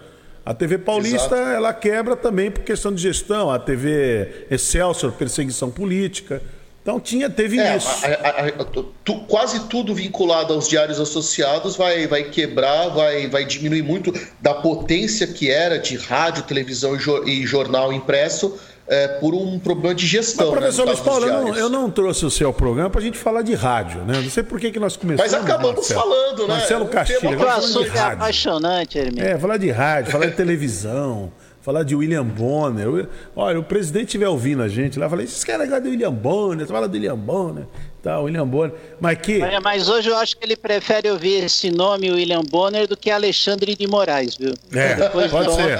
[0.44, 1.50] A TV Paulista, Exato.
[1.50, 3.50] ela quebra também por questão de gestão.
[3.50, 6.42] A TV Excelsior, perseguição política.
[6.82, 7.88] Então tinha, teve é, isso.
[8.04, 13.44] A, a, a, tu, quase tudo vinculado aos diários associados vai, vai quebrar, vai, vai
[13.44, 18.58] diminuir muito da potência que era de rádio, televisão e, jornal impresso
[18.90, 20.50] é, por um problema de gestão.
[20.50, 23.00] Mas, né, professor né, Luiz Paulo, eu não, eu não, trouxe o seu programa para
[23.00, 24.20] a gente falar de rádio, né?
[24.20, 25.30] Não sei por que, que nós começamos.
[25.30, 26.00] Mas acabamos Marcelo.
[26.00, 26.54] falando, né?
[26.54, 27.38] Marcelo Castilho.
[27.38, 29.24] O assunto é apaixonante, Hermínio.
[29.24, 33.06] É, falar de rádio, falar de televisão falar de William Bonner.
[33.36, 36.66] Olha, o presidente estiver ouvindo a gente lá, fala, esses caras gostam de William Bonner,
[36.66, 37.66] fala do William Bonner,
[38.02, 38.74] tá, William Bonner.
[39.00, 39.40] Mas que.
[39.42, 43.10] É, mas hoje eu acho que ele prefere ouvir esse nome, William Bonner, do que
[43.10, 44.54] Alexandre de Moraes, viu?
[44.72, 45.78] É, Depois pode ser.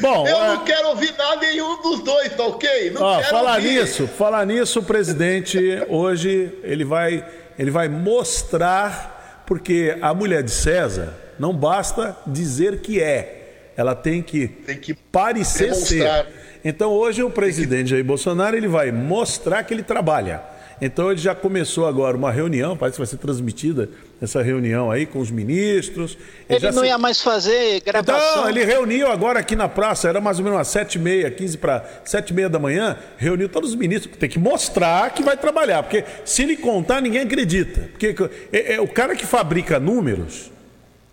[0.00, 0.48] Bom, eu é...
[0.48, 2.90] não quero ouvir nada nenhum dos dois, tá ok?
[2.90, 3.80] Não Ó, falar ouvir.
[3.80, 5.58] nisso, falar nisso, o presidente
[5.88, 7.26] hoje ele vai,
[7.58, 13.39] ele vai mostrar, porque a mulher de César não basta dizer que é
[13.80, 16.24] ela tem que, tem que parecer demonstrar.
[16.24, 16.60] ser.
[16.62, 20.42] Então hoje o presidente Jair Bolsonaro ele vai mostrar que ele trabalha.
[20.82, 23.88] Então ele já começou agora uma reunião, parece que vai ser transmitida
[24.20, 26.16] essa reunião aí com os ministros.
[26.48, 26.88] Ele, ele não se...
[26.88, 28.16] ia mais fazer gravação.
[28.16, 31.30] Então, ele reuniu agora aqui na praça, era mais ou menos umas sete e meia,
[31.30, 35.22] quinze para sete e meia da manhã, reuniu todos os ministros, tem que mostrar que
[35.22, 37.88] vai trabalhar, porque se ele contar, ninguém acredita.
[37.92, 38.14] Porque
[38.52, 40.50] é, é o cara que fabrica números,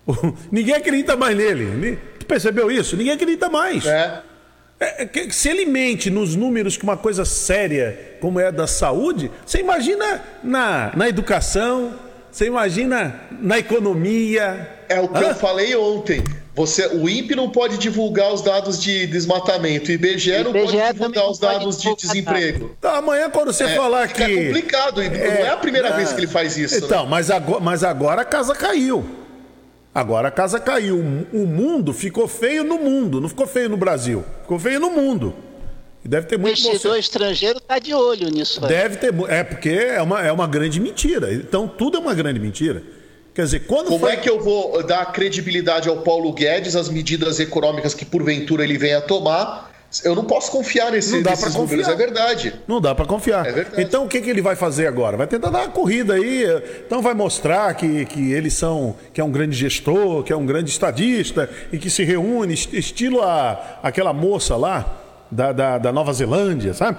[0.51, 2.95] ninguém acredita mais nele percebeu isso?
[2.95, 3.85] Ninguém acredita mais.
[3.85, 4.21] É.
[4.79, 8.67] É, é se ele mente nos números que uma coisa séria como é a da
[8.67, 11.93] saúde, você imagina na, na educação,
[12.31, 14.69] você imagina na economia.
[14.87, 15.29] É o que Hã?
[15.29, 16.23] eu falei ontem.
[16.57, 21.29] Você, o INPE não pode divulgar os dados de desmatamento, o IBGE, não pode divulgar
[21.29, 22.75] os dados de desemprego.
[22.79, 24.23] Então, amanhã, quando você é, falar que.
[24.23, 26.83] É complicado, é, não é a primeira vez que ele faz isso.
[26.83, 27.09] Então, né?
[27.11, 29.05] mas, agora, mas agora a casa caiu.
[29.97, 30.99] Agora a casa caiu.
[31.33, 34.23] O mundo ficou feio no mundo, não ficou feio no Brasil.
[34.43, 35.33] Ficou feio no mundo.
[36.05, 38.63] Deve ter muito O investidor estrangeiro está de olho nisso.
[38.63, 38.69] Aí.
[38.69, 39.11] Deve ter.
[39.27, 41.33] É porque é uma, é uma grande mentira.
[41.33, 42.83] Então tudo é uma grande mentira.
[43.33, 44.11] Quer dizer, quando Como foi...
[44.11, 48.77] é que eu vou dar credibilidade ao Paulo Guedes, às medidas econômicas que porventura ele
[48.77, 49.71] venha tomar,
[50.03, 51.61] eu não posso confiar nesse, não dá nesses confiar.
[51.61, 52.53] números, é verdade.
[52.67, 53.45] Não dá para confiar.
[53.45, 53.81] É verdade.
[53.81, 55.17] Então o que, que ele vai fazer agora?
[55.17, 56.45] Vai tentar dar uma corrida aí,
[56.85, 60.45] então vai mostrar que, que eles são, que é um grande gestor, que é um
[60.45, 66.13] grande estadista e que se reúne, estilo a, aquela moça lá da, da, da Nova
[66.13, 66.97] Zelândia, sabe?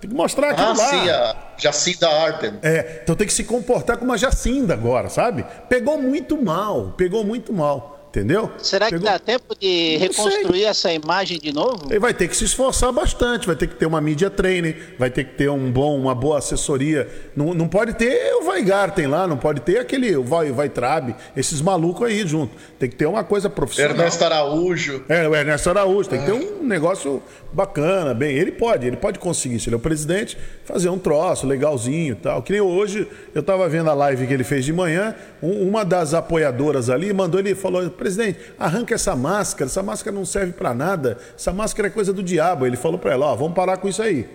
[0.00, 0.90] Tem que mostrar aquilo ah, lá.
[0.90, 2.58] Sim, a Jacinda Ardern.
[2.62, 5.44] É, então tem que se comportar como uma Jacinda agora, sabe?
[5.68, 7.97] Pegou muito mal, pegou muito mal.
[8.08, 8.50] Entendeu?
[8.58, 9.06] Será que Pegou...
[9.06, 11.88] dá tempo de reconstruir essa imagem de novo?
[11.90, 15.10] Ele vai ter que se esforçar bastante, vai ter que ter uma mídia training, vai
[15.10, 17.06] ter que ter um bom, uma boa assessoria.
[17.36, 21.14] Não, não pode ter o Weigarten lá, não pode ter aquele o Vai, Vai Trabe,
[21.36, 22.56] esses malucos aí junto.
[22.78, 23.94] Tem que ter uma coisa profissional.
[23.94, 25.04] Ernesto Araújo.
[25.08, 26.08] É, o Ernesto Araújo.
[26.08, 28.36] Tem que ter um negócio bacana, bem.
[28.36, 32.16] Ele pode, ele pode conseguir, se ele é o presidente, fazer um troço legalzinho e
[32.16, 32.42] tal.
[32.42, 35.84] Que nem hoje, eu estava vendo a live que ele fez de manhã, um, uma
[35.84, 40.72] das apoiadoras ali mandou, ele falou presidente, arranca essa máscara, essa máscara não serve para
[40.72, 42.64] nada, essa máscara é coisa do diabo.
[42.66, 44.26] Ele falou para ela, ó, vamos parar com isso aí.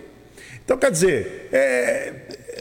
[0.64, 2.12] Então, quer dizer, é,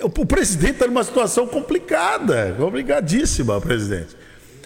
[0.01, 4.15] o presidente está numa situação complicada, complicadíssima, presidente.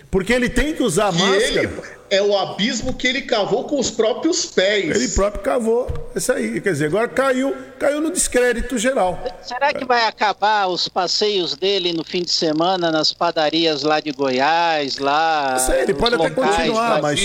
[0.09, 1.63] Porque ele tem que usar a máscara.
[1.63, 4.95] Ele é o abismo que ele cavou com os próprios pés.
[4.95, 5.87] Ele próprio cavou.
[6.15, 6.61] Isso aí.
[6.61, 9.21] Quer dizer, agora caiu, caiu no descrédito geral.
[9.41, 14.11] Será que vai acabar os passeios dele no fim de semana nas padarias lá de
[14.11, 15.59] Goiás, lá?
[15.59, 17.19] Sei, ele pode até continuar, mas,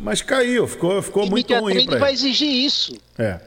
[0.00, 2.00] mas caiu, ficou, ficou muito ruim para ele.
[2.00, 2.96] vai exigir isso.
[3.18, 3.38] É.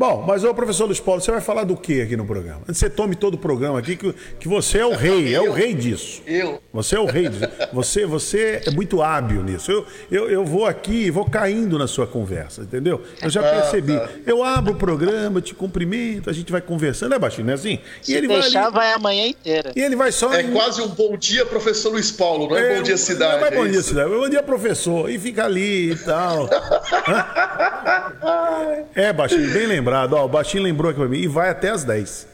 [0.00, 2.62] Bom, mas o professor Luiz Paulo, você vai falar do que aqui no programa?
[2.66, 5.74] Você tome todo o programa aqui, que, que você é o rei, é o rei
[5.74, 6.22] disso.
[6.26, 6.58] Eu.
[6.72, 7.46] Você é o rei disso.
[7.70, 9.70] Você, você é muito hábil nisso.
[9.70, 13.02] Eu, eu, eu vou aqui e vou caindo na sua conversa, entendeu?
[13.20, 13.92] Eu já ah, percebi.
[13.92, 14.08] Tá.
[14.26, 17.78] Eu abro o programa, te cumprimento, a gente vai conversando, é baixinho, não é assim?
[18.00, 19.70] Se e ele deixar, vai, ali, vai a manhã inteira.
[19.76, 20.32] E ele vai só.
[20.32, 23.38] É quase um bom dia, professor Luiz Paulo, não é, é bom dia cidade.
[23.38, 25.10] Não é, é bom dia cidade, é bom dia professor.
[25.10, 26.48] E fica ali e tal.
[28.94, 30.12] é, baixinho, bem lembrado.
[30.14, 31.18] Ó, o baixinho lembrou aqui pra mim.
[31.18, 32.28] E vai até as 10.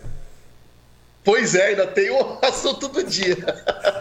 [1.24, 3.36] Pois é, ainda tem o assunto do dia.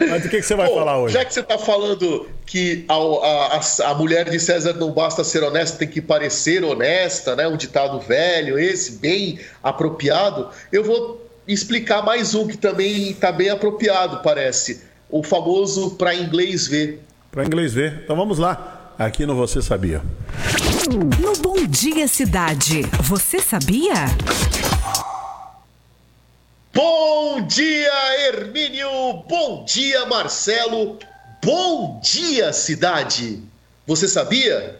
[0.08, 1.16] Mas do que, que você vai Pô, falar hoje?
[1.16, 5.42] Já que você está falando que a, a, a, mulher de César não basta ser
[5.42, 7.48] honesta, tem que parecer honesta, né?
[7.48, 10.50] Um ditado velho, esse, bem apropriado.
[10.72, 14.84] Eu vou explicar mais um que também está bem apropriado, parece.
[15.10, 17.02] O famoso para inglês ver.
[17.32, 18.02] Para inglês ver.
[18.04, 18.94] Então vamos lá.
[19.00, 20.02] Aqui no Você Sabia.
[20.88, 23.94] No Bom Dia Cidade, você sabia?
[26.72, 29.24] Bom dia, Hermínio!
[29.28, 31.00] Bom dia, Marcelo!
[31.44, 33.42] Bom dia, cidade!
[33.88, 34.80] Você sabia?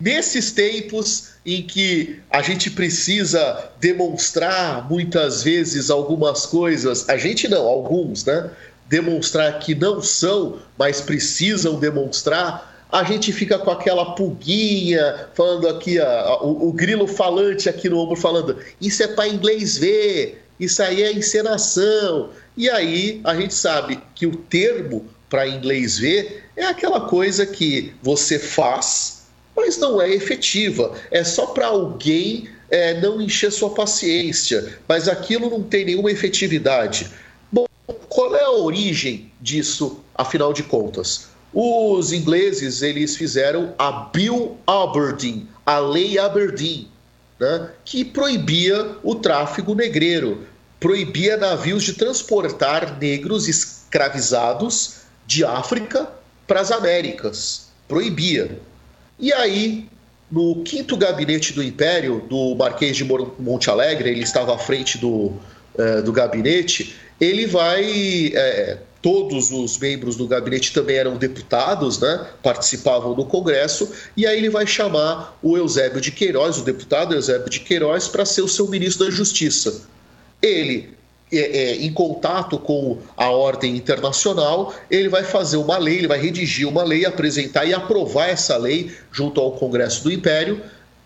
[0.00, 7.66] Nesses tempos em que a gente precisa demonstrar muitas vezes algumas coisas, a gente não,
[7.66, 8.50] alguns, né?
[8.88, 15.98] Demonstrar que não são, mas precisam demonstrar, a gente fica com aquela pulguinha, falando aqui,
[16.40, 21.02] o, o grilo falante aqui no ombro, falando: Isso é para inglês ver, isso aí
[21.02, 22.30] é encenação.
[22.56, 27.92] E aí a gente sabe que o termo para inglês ver é aquela coisa que
[28.02, 30.94] você faz, mas não é efetiva.
[31.10, 37.10] É só para alguém é, não encher sua paciência, mas aquilo não tem nenhuma efetividade.
[37.50, 37.66] Bom,
[38.08, 41.35] qual é a origem disso, afinal de contas?
[41.52, 46.88] Os ingleses eles fizeram a Bill Aberdeen, a Lei Aberdeen,
[47.40, 50.46] né, que proibia o tráfico negreiro,
[50.78, 56.08] proibia navios de transportar negros escravizados de África
[56.46, 57.68] para as Américas.
[57.88, 58.60] Proibia.
[59.18, 59.88] E aí,
[60.30, 65.32] no quinto gabinete do Império, do Marquês de Monte Alegre, ele estava à frente do,
[65.74, 68.32] uh, do gabinete, ele vai.
[68.34, 72.26] Uh, todos os membros do gabinete também eram deputados, né?
[72.42, 77.48] participavam do Congresso, e aí ele vai chamar o Eusébio de Queiroz, o deputado Eusébio
[77.48, 79.82] de Queiroz, para ser o seu ministro da Justiça.
[80.42, 80.90] Ele,
[81.32, 86.20] é, é, em contato com a ordem internacional, ele vai fazer uma lei, ele vai
[86.20, 90.60] redigir uma lei, apresentar e aprovar essa lei junto ao Congresso do Império,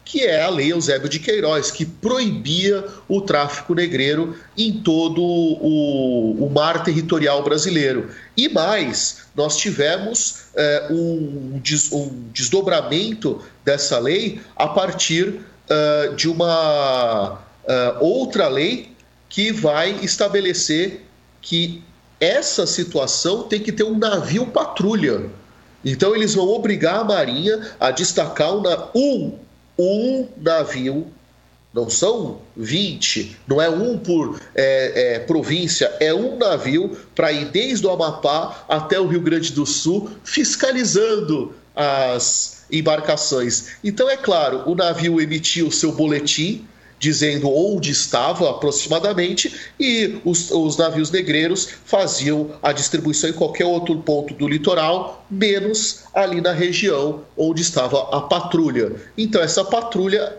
[0.04, 6.44] que é a Lei Eusébio de Queiroz, que proibia o tráfico negreiro em todo o,
[6.44, 8.10] o mar territorial brasileiro.
[8.36, 11.60] E mais, nós tivemos é, um,
[11.92, 18.90] um, desdobramento dessa lei a partir uh, de uma uh, outra lei
[19.28, 21.06] que vai estabelecer
[21.40, 21.82] que
[22.18, 25.30] essa situação tem que ter um navio patrulha.
[25.84, 28.52] Então eles vão obrigar a Marinha a destacar
[28.94, 29.38] um
[29.82, 31.06] um navio,
[31.72, 37.46] não são 20, não é um por é, é, província, é um navio para ir
[37.46, 43.76] desde o Amapá até o Rio Grande do Sul, fiscalizando as embarcações.
[43.82, 46.66] Então, é claro, o navio emitiu o seu boletim
[47.00, 53.96] dizendo onde estava aproximadamente, e os, os, navios negreiros faziam a distribuição em qualquer outro
[54.02, 58.92] ponto do litoral, menos ali na região onde estava a patrulha.
[59.16, 60.36] Então, essa patrulha,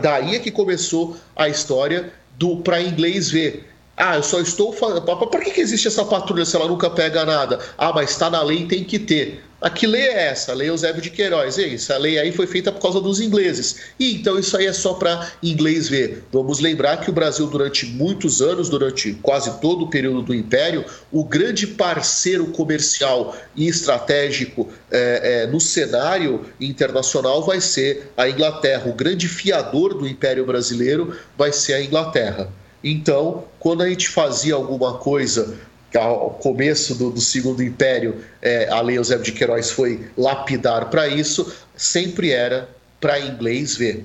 [0.00, 3.68] daí é que começou a história do para inglês ver.
[3.94, 5.02] Ah, eu só estou falando.
[5.02, 7.58] Por que, que existe essa patrulha se ela nunca pega nada?
[7.76, 9.44] Ah, mas está na lei tem que ter.
[9.60, 10.52] A que lei é essa?
[10.52, 11.58] A lei Eusébio de Queiroz.
[11.58, 11.92] É isso.
[11.92, 13.76] A lei aí foi feita por causa dos ingleses.
[13.98, 16.22] E então isso aí é só para inglês ver.
[16.32, 20.84] Vamos lembrar que o Brasil, durante muitos anos, durante quase todo o período do Império,
[21.10, 28.88] o grande parceiro comercial e estratégico é, é, no cenário internacional vai ser a Inglaterra.
[28.88, 32.48] O grande fiador do Império Brasileiro vai ser a Inglaterra.
[32.82, 35.58] Então, quando a gente fazia alguma coisa
[35.96, 41.08] ao começo do, do Segundo Império, é, a Lei Eusébio de Queiroz foi lapidar para
[41.08, 42.68] isso, sempre era
[43.00, 44.04] para inglês ver.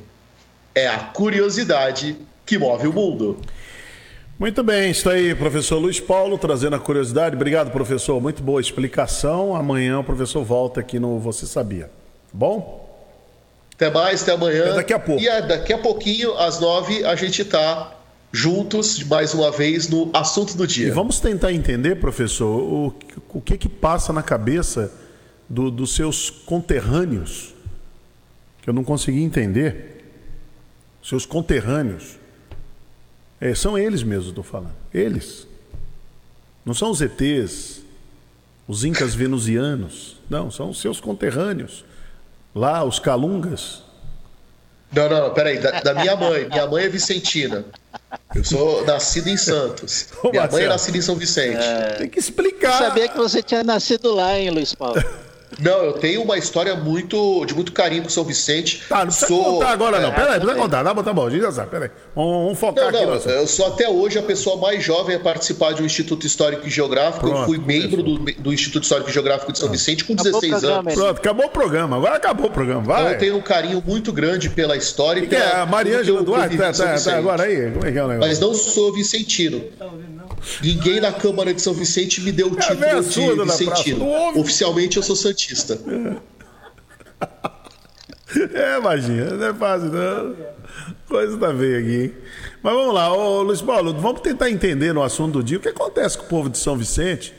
[0.73, 2.15] É a curiosidade
[2.45, 3.37] que move o mundo.
[4.39, 7.35] Muito bem, está aí professor Luiz Paulo trazendo a curiosidade.
[7.35, 8.19] Obrigado, professor.
[8.19, 9.55] Muito boa explicação.
[9.55, 11.89] Amanhã o professor volta aqui no Você Sabia.
[12.33, 12.83] Bom?
[13.75, 14.65] Até mais, até amanhã.
[14.65, 15.21] É daqui a pouco.
[15.21, 17.95] E é, daqui a pouquinho, às nove, a gente está
[18.33, 20.87] juntos mais uma vez no assunto do dia.
[20.87, 22.95] E vamos tentar entender, professor, o,
[23.29, 24.91] o que que passa na cabeça
[25.47, 27.53] do, dos seus conterrâneos,
[28.63, 29.91] que eu não consegui entender.
[31.03, 32.17] Seus conterrâneos.
[33.39, 34.73] É, são eles mesmos, estou falando.
[34.91, 35.45] Eles.
[36.65, 37.83] Não são os ETs,
[38.67, 40.17] os incas venusianos.
[40.27, 41.85] Não, são os seus conterrâneos.
[42.55, 43.82] Lá, os calungas.
[44.93, 45.59] Não, não, não peraí.
[45.59, 46.47] Da, da minha mãe.
[46.47, 47.65] Minha mãe é vicentina.
[48.35, 50.07] Eu sou nascido em Santos.
[50.23, 51.57] Ô, Minha Marcelo, mãe é nascida em São Vicente.
[51.57, 51.95] É...
[51.97, 52.81] Tem que explicar.
[52.81, 55.03] Eu sabia que você tinha nascido lá, hein, Luiz Paulo?
[55.59, 58.83] Não, eu tenho uma história muito de muito carinho com São Vicente.
[58.89, 59.43] Tá, não precisa sou...
[59.43, 60.09] contar agora, não.
[60.09, 60.83] É, peraí, precisa contar.
[60.83, 61.69] Tá bom, tá bom, já sabe.
[61.69, 61.91] Peraí.
[62.15, 63.27] Vamos, vamos focar não, não, aqui.
[63.27, 66.67] Não, eu sou até hoje a pessoa mais jovem a participar de um Instituto Histórico
[66.67, 67.25] e Geográfico.
[67.25, 70.63] Pronto, eu fui membro do, do, Instituto Histórico e Geográfico de São Vicente com 16
[70.63, 70.93] anos.
[70.93, 71.97] Pronto, acabou o programa.
[71.97, 72.81] Agora acabou o programa.
[72.81, 73.01] Vai.
[73.01, 75.41] Então eu tenho um carinho muito grande pela história e pela.
[75.41, 76.55] Que é a Maria Ângela Duarte?
[76.55, 77.71] Tá, tá, tá, agora aí.
[77.71, 78.29] Como é que é o negócio?
[78.29, 79.63] Mas não sou vicentino.
[80.61, 84.05] Ninguém na Câmara de São Vicente me deu o é título é de vicentino.
[84.35, 85.79] Oficialmente eu sou santista.
[88.35, 90.35] É, imagina, não é fácil, não.
[91.07, 92.13] Coisa tá feia aqui, hein?
[92.61, 95.69] Mas vamos lá, ô, Luiz Paulo, vamos tentar entender no assunto do dia o que
[95.69, 97.33] acontece com o povo de São Vicente.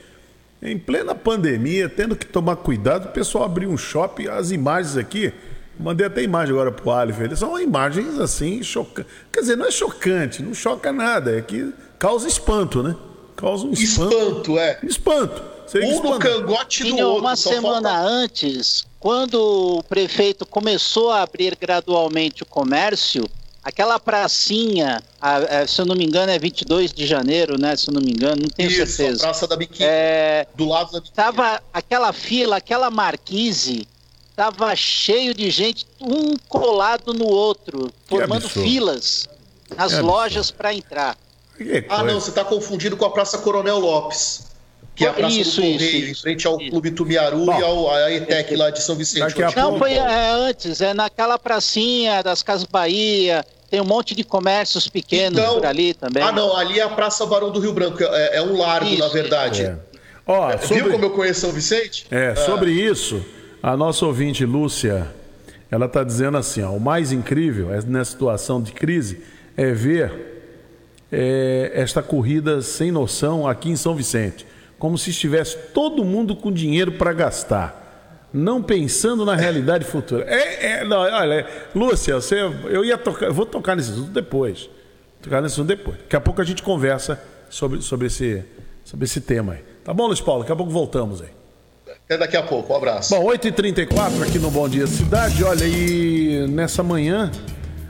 [0.62, 5.32] Em plena pandemia, tendo que tomar cuidado, o pessoal abriu um shopping, as imagens aqui,
[5.78, 9.12] mandei até imagem agora pro Alif, eles são imagens assim, chocantes.
[9.30, 12.96] Quer dizer, não é chocante, não choca nada, é que causa espanto, né?
[13.36, 14.14] Causa um espanto.
[14.14, 14.78] Espanto, é.
[14.84, 15.53] Espanto.
[15.82, 17.20] Um no cangote do Tinha outro.
[17.22, 23.24] uma semana falta- antes, quando o prefeito começou a abrir gradualmente o comércio,
[23.62, 27.74] aquela pracinha, a- a- se eu não me engano é 22 de janeiro, né?
[27.76, 29.20] Se eu não me engano, não tenho Isso, a certeza.
[29.20, 29.88] Praça da Biquíni.
[29.88, 31.14] É, Do lado da Biquíni.
[31.16, 33.86] tava aquela fila, aquela marquise,
[34.36, 39.28] tava cheio de gente, um colado no outro, formando filas
[39.76, 41.16] nas lojas para entrar.
[41.88, 44.43] Ah, não, você está confundindo com a Praça Coronel Lopes.
[44.94, 46.22] Que é a Praça Isso, do isso, Correio, em isso.
[46.22, 46.70] frente ao Isso.
[46.70, 47.58] Clube Tumiaru Bom.
[47.58, 49.42] e ao a ETEC lá de São Vicente.
[49.42, 54.14] A Não, pouco- foi é, antes, é naquela pracinha das Casas Bahia, tem um monte
[54.14, 56.22] de comércios pequenos Então- por ali também.
[56.22, 58.98] Ah, não, ali é a Praça Barão do Rio Branco, é, é um largo, Isso,
[59.00, 59.62] na verdade.
[59.62, 59.76] É.
[60.26, 62.06] Ó, Viu sobre, como eu conheço São Vicente?
[62.10, 63.20] é, sobre isso,
[63.60, 65.08] a nossa ouvinte Lúcia,
[65.72, 69.20] ela está dizendo assim, ó, o mais incrível é, nessa situação de crise
[69.56, 70.30] é ver
[71.10, 74.46] é, esta corrida sem noção aqui em São Vicente,
[74.84, 80.26] como se estivesse todo mundo com dinheiro para gastar, não pensando na realidade futura.
[80.28, 84.68] É, é, não, olha, Lúcia, você, eu ia tocar, eu vou tocar nesse assunto depois,
[85.22, 85.96] tocar nesse assunto depois.
[85.96, 87.18] Daqui a pouco a gente conversa
[87.48, 88.44] sobre, sobre esse,
[88.84, 89.60] sobre esse tema aí.
[89.82, 90.42] Tá bom, Luiz Paulo?
[90.42, 91.30] Daqui a pouco voltamos aí.
[92.04, 93.08] Até daqui a pouco, um abraço.
[93.16, 95.42] Bom, 8h34 aqui no Bom Dia Cidade.
[95.42, 97.32] Olha, e nessa manhã,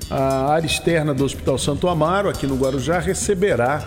[0.08, 3.82] a área externa do Hospital Santo Amaro, aqui no Guarujá, receberá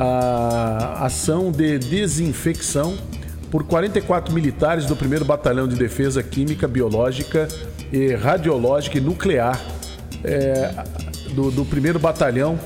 [0.00, 2.96] a ação de desinfecção
[3.50, 7.48] por 44 militares do 1 Batalhão de Defesa Química, Biológica,
[7.92, 9.60] e Radiológica e Nuclear
[10.22, 10.72] é,
[11.34, 12.58] do, do 1 Batalhão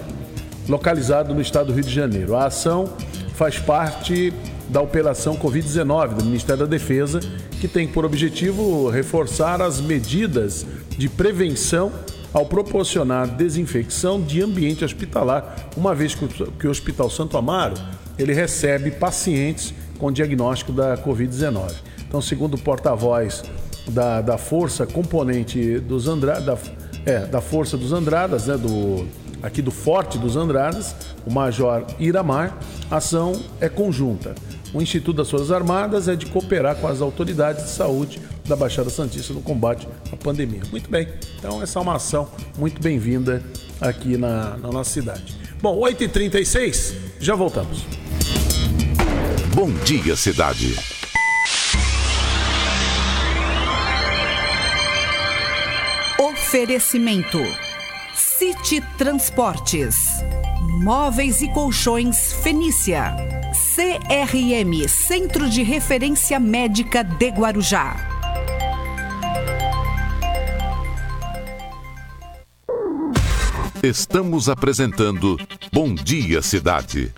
[0.68, 2.36] localizado no estado do Rio de Janeiro.
[2.36, 2.92] A ação
[3.34, 4.32] faz parte
[4.68, 7.20] da Operação Covid-19 do Ministério da Defesa,
[7.60, 11.92] que tem por objetivo reforçar as medidas de prevenção
[12.32, 17.74] ao proporcionar desinfecção de ambiente hospitalar, uma vez que o, Hospital Santo Amaro
[18.18, 21.72] ele recebe pacientes com diagnóstico da Covid-19.
[22.08, 23.42] Então, segundo o porta-voz
[23.88, 26.58] da, da Força Componente dos Andradas, da,
[27.04, 29.06] é, da Força dos Andradas, né, do,
[29.42, 30.94] aqui do Forte dos Andradas,
[31.26, 32.56] o Major Iramar,
[32.90, 34.34] a ação é conjunta.
[34.74, 38.90] O Instituto das Forças Armadas é de cooperar com as autoridades de saúde da Baixada
[38.90, 40.62] Santista no combate à pandemia.
[40.70, 42.28] Muito bem, então essa é uma ação
[42.58, 43.42] muito bem-vinda
[43.80, 45.36] aqui na, na nossa cidade.
[45.60, 47.84] Bom, 8h36, já voltamos.
[49.54, 50.74] Bom dia, cidade.
[56.18, 57.38] Oferecimento:
[58.14, 59.96] City Transportes,
[60.82, 63.14] Móveis e Colchões Fenícia,
[63.74, 68.11] CRM Centro de Referência Médica de Guarujá.
[73.82, 75.36] Estamos apresentando
[75.72, 77.12] Bom Dia Cidade.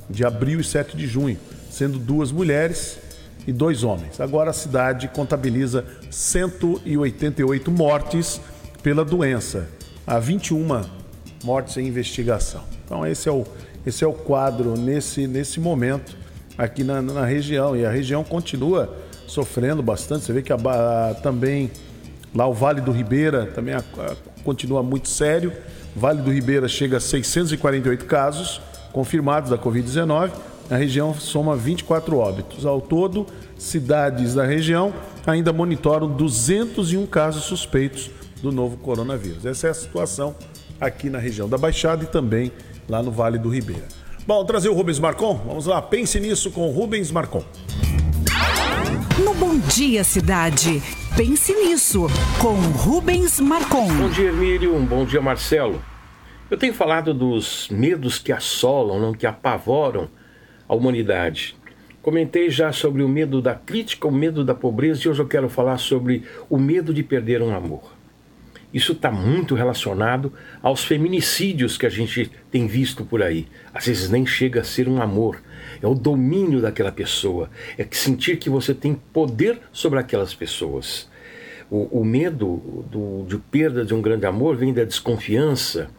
[0.09, 1.38] de abril e 7 de junho,
[1.70, 2.98] sendo duas mulheres
[3.46, 4.20] e dois homens.
[4.20, 8.40] Agora a cidade contabiliza 188 mortes
[8.83, 9.68] pela doença,
[10.07, 10.85] há 21
[11.42, 12.62] mortes em investigação.
[12.85, 13.44] Então esse é o,
[13.87, 16.16] esse é o quadro nesse, nesse momento
[16.57, 17.77] aqui na, na região.
[17.77, 18.94] E a região continua
[19.27, 20.24] sofrendo bastante.
[20.24, 21.70] Você vê que a, a, também
[22.35, 23.83] lá o Vale do Ribeira também a,
[24.42, 25.53] continua muito sério.
[25.94, 28.61] Vale do Ribeira chega a 648 casos
[28.92, 30.30] confirmados da Covid-19.
[30.70, 32.64] A região soma 24 óbitos.
[32.64, 33.26] Ao todo,
[33.57, 34.92] cidades da região
[35.26, 38.10] ainda monitoram 201 casos suspeitos
[38.42, 39.44] do novo coronavírus.
[39.46, 40.35] Essa é a situação
[40.81, 42.50] aqui na região da Baixada e também
[42.88, 43.85] lá no Vale do Ribeira.
[44.27, 45.35] Bom, trazer o Rubens Marcon.
[45.46, 47.44] Vamos lá, pense nisso com o Rubens Marcon.
[49.23, 50.83] No Bom Dia Cidade,
[51.17, 52.08] pense nisso
[52.40, 53.87] com Rubens Marcon.
[53.87, 54.75] Bom dia, Emílio.
[54.75, 55.81] Um bom dia, Marcelo.
[56.50, 60.10] Eu tenho falado dos medos que assolam, não, que apavoram
[60.69, 61.54] a humanidade.
[62.02, 65.48] Comentei já sobre o medo da crítica, o medo da pobreza, e hoje eu quero
[65.48, 67.94] falar sobre o medo de perder um amor.
[68.73, 73.46] Isso está muito relacionado aos feminicídios que a gente tem visto por aí.
[73.73, 75.40] Às vezes nem chega a ser um amor,
[75.85, 81.10] é o domínio daquela pessoa, é sentir que você tem poder sobre aquelas pessoas.
[81.70, 85.90] O, o medo do, de perda de um grande amor vem da desconfiança,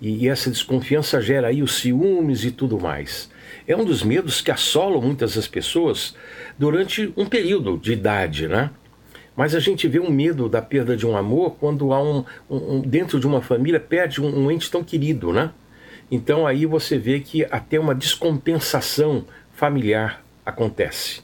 [0.00, 3.28] e, e essa desconfiança gera aí os ciúmes e tudo mais.
[3.66, 6.14] É um dos medos que assolam muitas das pessoas
[6.56, 8.70] durante um período de idade, né?
[9.36, 12.76] Mas a gente vê um medo da perda de um amor quando há um, um,
[12.76, 15.50] um dentro de uma família perde um, um, ente tão querido, né?
[16.10, 21.22] Então aí você vê que até uma descompensação familiar acontece.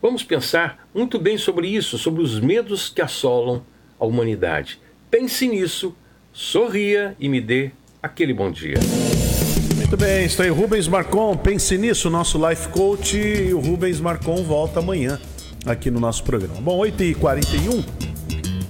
[0.00, 3.62] Vamos pensar muito bem sobre isso, sobre os medos que assolam
[3.98, 4.80] a humanidade.
[5.10, 5.94] Pense nisso,
[6.32, 8.78] sorria e me dê aquele bom dia.
[9.76, 11.36] Muito bem, está aí Rubens Marcon.
[11.36, 13.16] Pense nisso, nosso life coach.
[13.16, 15.18] E o Rubens Marcon volta amanhã
[15.66, 16.60] aqui no nosso programa.
[16.60, 17.84] Bom, 8h41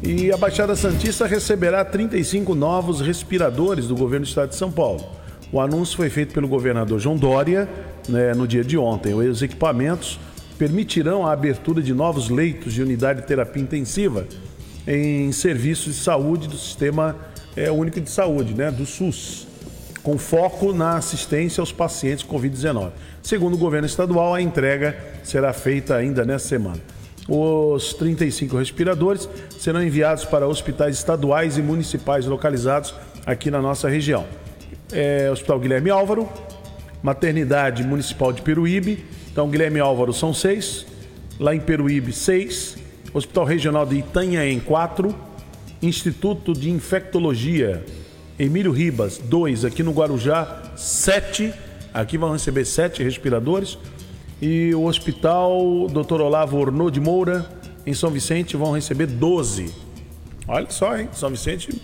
[0.03, 5.18] e a Baixada Santista receberá 35 novos respiradores do governo do estado de São Paulo.
[5.51, 7.69] O anúncio foi feito pelo governador João Dória
[8.09, 9.15] né, no dia de ontem.
[9.15, 10.21] Os equipamentos
[10.59, 14.27] permitirão a abertura de novos leitos de unidade de terapia intensiva
[14.87, 17.17] em serviços de saúde do Sistema
[17.57, 19.47] é, Único de Saúde, né, do SUS,
[20.03, 22.91] com foco na assistência aos pacientes Covid-19.
[23.23, 26.81] Segundo o governo estadual, a entrega será feita ainda nesta semana.
[27.29, 29.29] Os 35 respiradores
[29.59, 32.95] serão enviados para hospitais estaduais e municipais localizados
[33.27, 34.27] aqui na nossa região.
[34.93, 36.29] É, Hospital Guilherme Álvaro,
[37.03, 39.05] Maternidade Municipal de Peruíbe.
[39.31, 40.87] Então, Guilherme Álvaro são seis,
[41.39, 42.77] lá em Peruíbe, seis.
[43.13, 45.15] Hospital Regional de Itanhaém, quatro.
[45.81, 47.85] Instituto de Infectologia
[48.39, 49.65] Emílio Ribas, dois.
[49.65, 51.53] Aqui no Guarujá, sete
[51.93, 53.79] Aqui vão receber sete respiradores.
[54.41, 56.21] E o Hospital Dr.
[56.21, 57.45] Olavo Ornô de Moura,
[57.85, 59.75] em São Vicente, vão receber 12.
[60.47, 61.09] Olha só, hein?
[61.13, 61.83] São Vicente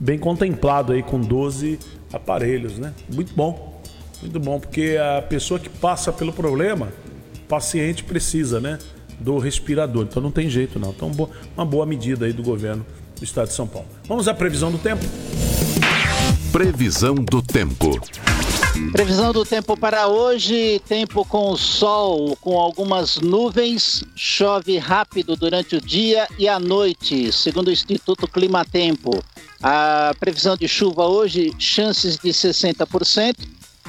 [0.00, 1.78] bem contemplado aí com 12
[2.16, 2.92] aparelhos, né?
[3.12, 3.80] Muito bom.
[4.20, 6.88] Muito bom, porque a pessoa que passa pelo problema,
[7.48, 8.78] paciente precisa, né?
[9.20, 10.04] Do respirador.
[10.04, 10.90] Então não tem jeito, não.
[10.90, 11.10] Então,
[11.56, 12.84] uma boa medida aí do governo
[13.16, 13.88] do estado de São Paulo.
[14.06, 15.04] Vamos à previsão do tempo?
[16.52, 18.00] Previsão do tempo.
[18.92, 25.80] Previsão do tempo para hoje: tempo com sol, com algumas nuvens, chove rápido durante o
[25.80, 29.22] dia e a noite, segundo o Instituto Climatempo.
[29.62, 33.36] A previsão de chuva hoje, chances de 60%,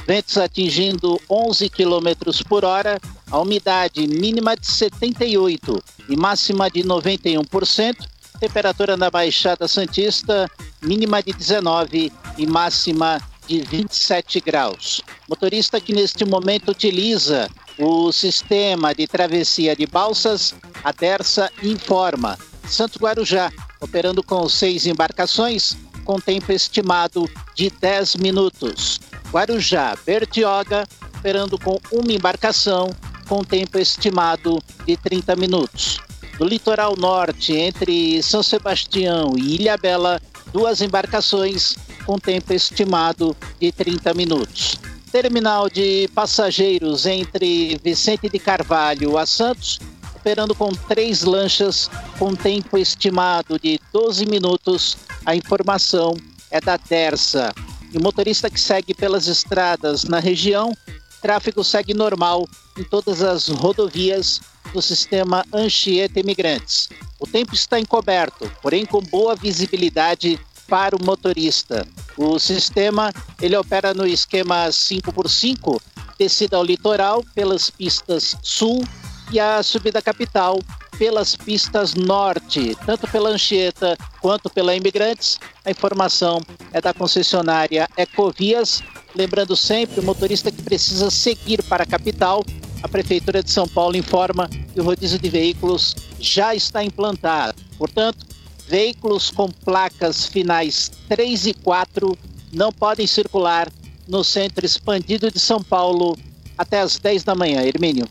[0.05, 7.95] ventos atingindo 11 km por hora, a umidade mínima de 78% e máxima de 91%.
[8.39, 10.49] Temperatura na Baixada Santista,
[10.81, 15.01] mínima de 19 e máxima de 27 graus.
[15.27, 22.37] Motorista que neste momento utiliza o sistema de travessia de balsas, a Terça informa.
[22.67, 28.99] Santo Guarujá, operando com seis embarcações, com tempo estimado de 10 minutos.
[29.31, 30.87] Guarujá, Bertioga,
[31.17, 32.89] operando com uma embarcação,
[33.27, 35.99] com tempo estimado de 30 minutos.
[36.37, 40.21] Do litoral norte, entre São Sebastião e Ilha Bela,
[40.51, 41.75] duas embarcações
[42.05, 44.79] com tempo estimado de 30 minutos.
[45.11, 49.79] Terminal de passageiros entre Vicente de Carvalho a Santos,
[50.15, 51.89] operando com três lanchas
[52.19, 54.97] com tempo estimado de 12 minutos.
[55.25, 56.15] A informação
[56.51, 57.53] é da Terça.
[57.93, 60.75] E o motorista que segue pelas estradas na região,
[61.21, 64.41] tráfego segue normal em todas as rodovias
[64.73, 66.89] do sistema Anchieta Imigrantes.
[67.19, 71.87] O tempo está encoberto, porém com boa visibilidade para o motorista.
[72.17, 75.81] O sistema ele opera no esquema 5x5,
[76.17, 78.83] descida ao litoral pelas pistas sul
[79.31, 80.59] e a subida capital
[80.97, 85.39] pelas pistas norte, tanto pela Anchieta quanto pela Imigrantes.
[85.63, 86.41] A informação
[86.73, 88.81] é da concessionária Ecovias.
[89.15, 92.43] Lembrando sempre, o motorista que precisa seguir para a capital,
[92.81, 97.61] a Prefeitura de São Paulo informa que o rodízio de veículos já está implantado.
[97.77, 98.25] Portanto,
[98.67, 102.17] veículos com placas finais 3 e 4
[102.51, 103.67] não podem circular
[104.07, 106.17] no centro expandido de São Paulo
[106.57, 107.61] até as 10 da manhã.
[107.61, 108.07] Hermínio.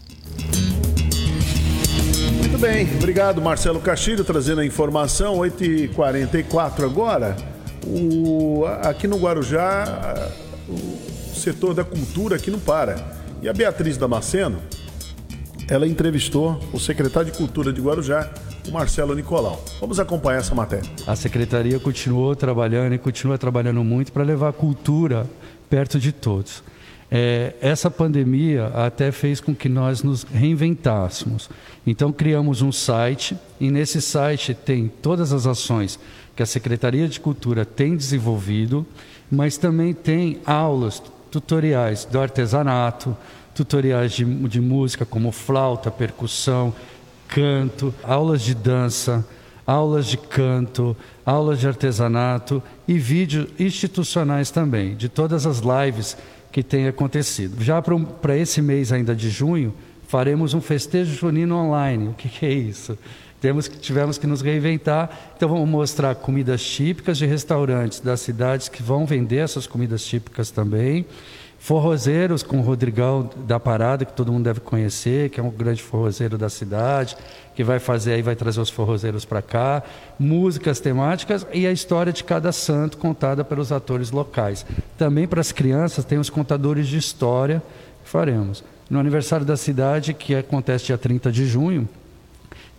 [2.38, 7.36] Muito bem, obrigado Marcelo Castilho trazendo a informação, 8h44 agora.
[7.86, 10.32] O, aqui no Guarujá,
[10.68, 13.15] o setor da cultura aqui não para.
[13.46, 14.58] E a Beatriz Damasceno,
[15.68, 18.28] ela entrevistou o secretário de Cultura de Guarujá,
[18.66, 19.64] o Marcelo Nicolau.
[19.80, 20.90] Vamos acompanhar essa matéria.
[21.06, 25.28] A secretaria continuou trabalhando e continua trabalhando muito para levar a cultura
[25.70, 26.64] perto de todos.
[27.08, 31.48] É, essa pandemia até fez com que nós nos reinventássemos.
[31.86, 36.00] Então criamos um site e nesse site tem todas as ações
[36.34, 38.84] que a Secretaria de Cultura tem desenvolvido,
[39.30, 43.16] mas também tem aulas, tutoriais do artesanato,
[43.56, 46.74] tutoriais de, de música como flauta, percussão,
[47.26, 49.26] canto, aulas de dança,
[49.66, 50.94] aulas de canto,
[51.24, 56.16] aulas de artesanato e vídeos institucionais também, de todas as lives
[56.52, 57.64] que têm acontecido.
[57.64, 59.74] Já para esse mês ainda de junho,
[60.06, 62.08] faremos um festejo junino online.
[62.08, 62.96] O que, que é isso?
[63.40, 68.68] Temos que, tivemos que nos reinventar, então vamos mostrar comidas típicas de restaurantes das cidades
[68.68, 71.06] que vão vender essas comidas típicas também
[71.66, 75.82] forrozeiros com o Rodrigão da Parada, que todo mundo deve conhecer, que é um grande
[75.82, 77.16] forrozeiro da cidade,
[77.56, 79.82] que vai fazer aí, vai trazer os forrozeiros para cá,
[80.16, 84.64] músicas temáticas e a história de cada santo contada pelos atores locais.
[84.96, 87.60] Também para as crianças tem os contadores de história
[88.04, 88.62] que faremos.
[88.88, 91.88] No aniversário da cidade, que acontece dia 30 de junho,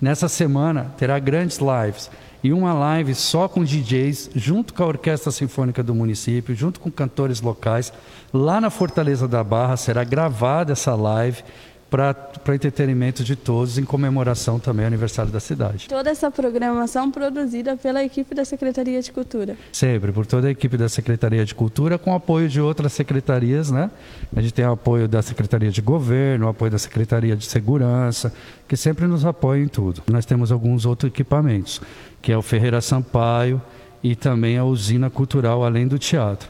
[0.02, 2.10] nessa semana terá grandes lives
[2.44, 6.92] e uma live só com DJs, junto com a Orquestra Sinfônica do município, junto com
[6.92, 7.92] cantores locais.
[8.32, 11.44] Lá na Fortaleza da Barra será gravada essa live
[11.90, 15.88] para entretenimento de todos, em comemoração também ao aniversário da cidade.
[15.88, 19.56] Toda essa programação produzida pela equipe da Secretaria de Cultura?
[19.72, 23.90] Sempre, por toda a equipe da Secretaria de Cultura, com apoio de outras secretarias, né?
[24.36, 28.34] A gente tem o apoio da Secretaria de Governo, o apoio da Secretaria de Segurança,
[28.68, 30.04] que sempre nos apoia em tudo.
[30.08, 31.82] Nós temos alguns outros equipamentos,
[32.22, 33.62] que é o Ferreira Sampaio
[34.04, 36.50] e também a usina cultural, além do teatro.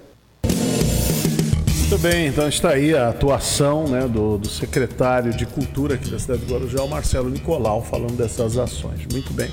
[1.79, 6.19] Muito bem, então está aí a atuação né, do, do secretário de Cultura aqui da
[6.19, 9.07] cidade de Guarujá, o Marcelo Nicolau, falando dessas ações.
[9.13, 9.53] Muito bem.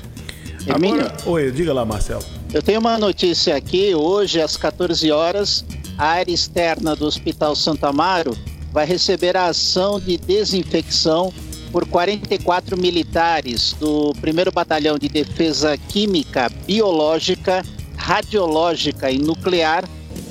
[0.68, 2.22] Agora, oi, diga lá, Marcelo.
[2.52, 3.94] Eu tenho uma notícia aqui.
[3.94, 5.64] Hoje, às 14 horas,
[5.96, 8.36] a área externa do Hospital Santa Amaro
[8.72, 11.32] vai receber a ação de desinfecção
[11.72, 17.64] por 44 militares do 1 Batalhão de Defesa Química, Biológica,
[17.96, 19.84] Radiológica e Nuclear,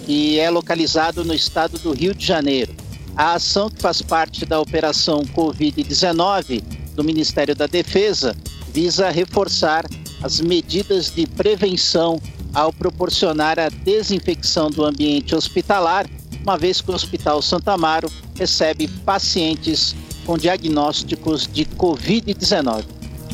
[0.05, 2.75] que é localizado no estado do Rio de Janeiro.
[3.15, 6.63] A ação, que faz parte da Operação Covid-19
[6.95, 8.35] do Ministério da Defesa,
[8.73, 9.85] visa reforçar
[10.21, 12.19] as medidas de prevenção
[12.53, 16.05] ao proporcionar a desinfecção do ambiente hospitalar
[16.49, 19.95] uma vez que o Hospital Santa Amaro recebe pacientes
[20.25, 22.85] com diagnósticos de Covid-19.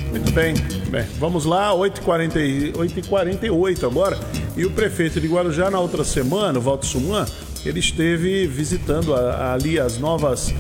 [0.10, 0.54] Muito bem.
[0.90, 4.20] bem, vamos lá, 8h48 agora.
[4.58, 7.26] E o prefeito de Guarujá, na outra semana, o Walter Suman,
[7.66, 10.54] ele esteve visitando ali as novas.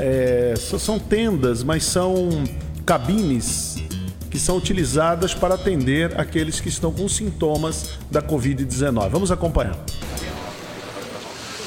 [0.00, 2.28] é, são tendas, mas são
[2.84, 3.76] cabines
[4.28, 9.10] que são utilizadas para atender aqueles que estão com sintomas da Covid-19.
[9.10, 9.78] Vamos acompanhar.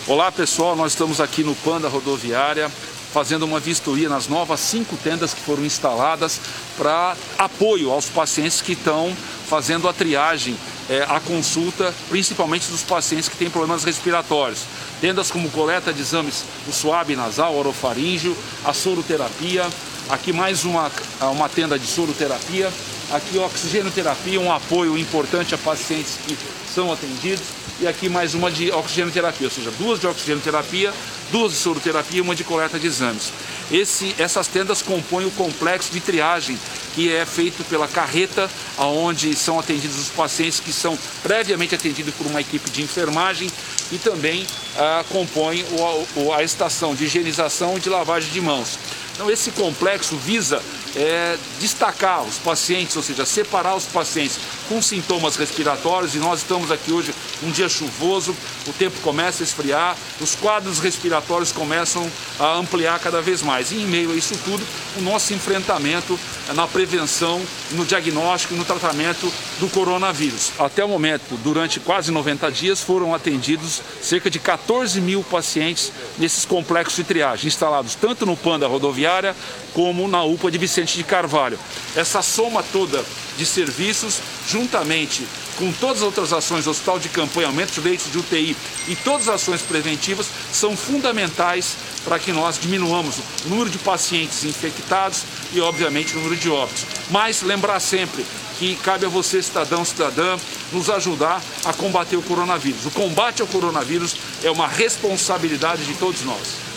[0.08, 2.72] Olá pessoal, nós estamos aqui no Panda Rodoviária
[3.14, 6.42] fazendo uma vistoria nas novas cinco tendas que foram instaladas
[6.76, 9.16] para apoio aos pacientes que estão
[9.48, 10.58] fazendo a triagem,
[10.90, 14.64] é, a consulta, principalmente dos pacientes que têm problemas respiratórios.
[15.00, 18.36] Tendas como coleta de exames do suave nasal, orofaríngeo,
[18.66, 19.70] a soroterapia,
[20.10, 20.92] aqui mais uma,
[21.32, 22.74] uma tenda de soroterapia,
[23.12, 26.36] aqui oxigenoterapia, um apoio importante a pacientes que
[26.74, 30.94] são atendidos e aqui mais uma de oxigenoterapia, ou seja, duas de oxigenoterapia,
[31.32, 33.34] duas de soroterapia e uma de coleta de exames.
[33.72, 36.60] Esse, essas tendas compõem o complexo de triagem
[36.94, 42.28] que é feito pela carreta, onde são atendidos os pacientes que são previamente atendidos por
[42.28, 43.50] uma equipe de enfermagem
[43.92, 44.46] e também
[44.78, 48.78] ah, o, o, a estação de higienização e de lavagem de mãos.
[49.16, 50.62] Então esse complexo visa
[50.96, 56.16] é, destacar os pacientes, ou seja, separar os pacientes com sintomas respiratórios.
[56.16, 57.14] E nós estamos aqui hoje
[57.44, 58.36] um dia chuvoso,
[58.68, 63.72] o tempo começa a esfriar, os quadros respiratórios começam a ampliar cada vez mais.
[63.72, 64.66] E em meio a isso tudo,
[64.98, 66.20] o nosso enfrentamento
[66.54, 70.52] na prevenção, no diagnóstico e no tratamento do coronavírus.
[70.60, 76.46] Até o momento, durante quase 90 dias, foram atendidos cerca de 14 mil pacientes nesses
[76.46, 79.36] complexos de triagem, instalados tanto no PAN da rodoviária
[79.74, 81.60] como na UPA de Vicente de Carvalho.
[81.96, 83.04] Essa soma toda
[83.38, 85.26] de serviços, juntamente
[85.58, 88.56] com todas as outras ações hospital de campanha, aumento de leitos de UTI
[88.88, 94.44] e todas as ações preventivas, são fundamentais para que nós diminuamos o número de pacientes
[94.44, 95.24] infectados
[95.54, 96.86] e, obviamente, o número de óbitos.
[97.10, 98.26] Mas lembrar sempre
[98.58, 100.38] que cabe a você, cidadão, cidadã,
[100.72, 102.86] nos ajudar a combater o coronavírus.
[102.86, 106.71] O combate ao coronavírus é uma responsabilidade de todos nós.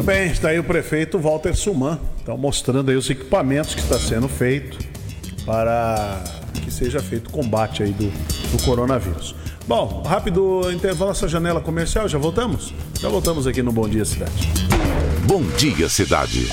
[0.00, 3.98] Muito bem, está aí o prefeito Walter Suman, então mostrando aí os equipamentos que está
[3.98, 4.78] sendo feito
[5.44, 6.24] para
[6.54, 9.34] que seja feito o combate aí do, do coronavírus.
[9.68, 12.72] Bom, rápido intervalo essa janela comercial, já voltamos?
[12.98, 14.48] Já voltamos aqui no Bom Dia Cidade.
[15.26, 16.48] Bom Dia Cidade.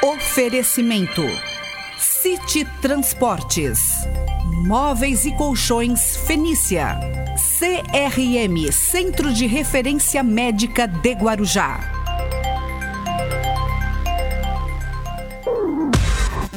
[0.00, 1.22] Oferecimento:
[1.98, 4.06] City Transportes,
[4.66, 6.98] Móveis e Colchões Fenícia,
[7.58, 11.78] CRM Centro de Referência Médica de Guarujá.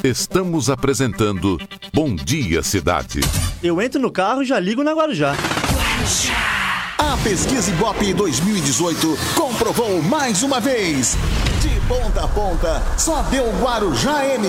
[0.03, 1.59] Estamos apresentando
[1.93, 3.21] Bom Dia Cidade.
[3.61, 5.35] Eu entro no carro e já ligo na Guarujá.
[6.97, 11.15] A pesquisa Ibope 2018 comprovou mais uma vez.
[11.61, 14.47] De ponta a ponta, só deu Guarujá M.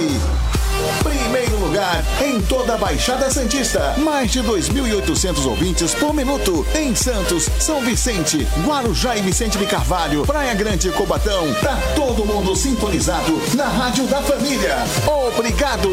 [1.03, 3.95] Primeiro lugar em toda a Baixada Santista.
[3.99, 6.67] Mais de 2.800 ouvintes por minuto.
[6.75, 11.53] Em Santos, São Vicente, Guarujá e Vicente de Carvalho, Praia Grande e Cobatão.
[11.61, 14.77] Pra todo mundo sintonizado na Rádio da Família.
[15.07, 15.91] Obrigado.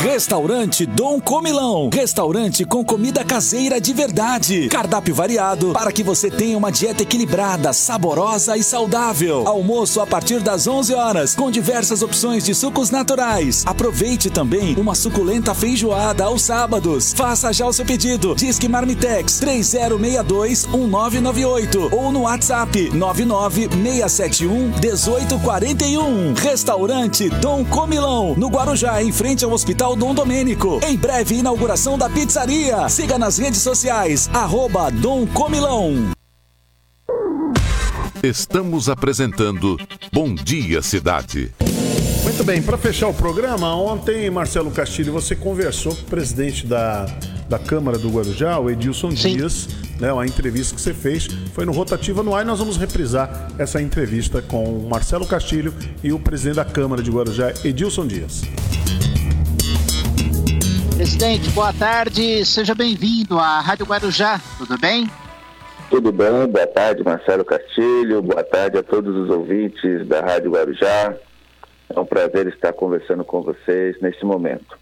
[0.00, 1.90] Restaurante Dom Comilão.
[1.92, 4.68] Restaurante com comida caseira de verdade.
[4.68, 9.42] Cardápio variado para que você tenha uma dieta equilibrada, saborosa e saudável.
[9.44, 13.64] Almoço a partir das 11 horas, com diversas opções de sucos naturais.
[13.66, 17.12] Aproveite também uma suculenta feijoada aos sábados.
[17.12, 18.36] Faça já o seu pedido.
[18.36, 26.34] Disque Marmitex 3062-1998 ou no WhatsApp 99671 1841.
[26.34, 30.80] Restaurante Dom Comilão, no Guarujá, em frente ao Hospital Dom Domênico.
[30.86, 32.88] Em breve, inauguração da pizzaria.
[32.88, 36.12] Siga nas redes sociais, arroba Dom Comilão.
[38.22, 39.78] Estamos apresentando
[40.12, 41.52] Bom Dia Cidade.
[42.24, 47.06] Muito bem, para fechar o programa, ontem, Marcelo Castilho, você conversou com o presidente da,
[47.48, 49.36] da Câmara do Guarujá, o Edilson Sim.
[49.36, 49.68] Dias,
[49.98, 53.48] né, uma entrevista que você fez, foi no Rotativa no Ar, e nós vamos reprisar
[53.56, 55.72] essa entrevista com o Marcelo Castilho
[56.02, 58.42] e o presidente da Câmara de Guarujá, Edilson Dias.
[60.98, 65.08] Presidente, boa tarde, seja bem-vindo à Rádio Guarujá, tudo bem?
[65.88, 71.14] Tudo bem, boa tarde, Marcelo Castilho, boa tarde a todos os ouvintes da Rádio Guarujá.
[71.88, 74.76] É um prazer estar conversando com vocês neste momento.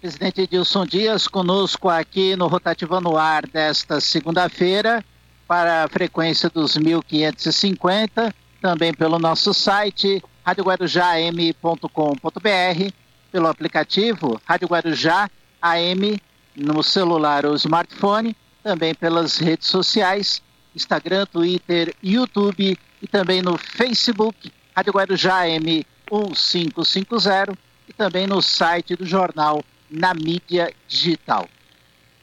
[0.00, 5.04] Presidente Edilson Dias, conosco aqui no Rotativa no Ar desta segunda-feira,
[5.46, 13.00] para a frequência dos 1550, também pelo nosso site radioguarujam.com.br,
[13.30, 16.20] pelo aplicativo Rádio Guarujá AM
[16.56, 20.42] no celular ou smartphone também pelas redes sociais,
[20.74, 27.56] Instagram, Twitter, YouTube e também no Facebook, Rádio Guarujá M 1550
[27.88, 31.48] e também no site do jornal na mídia digital.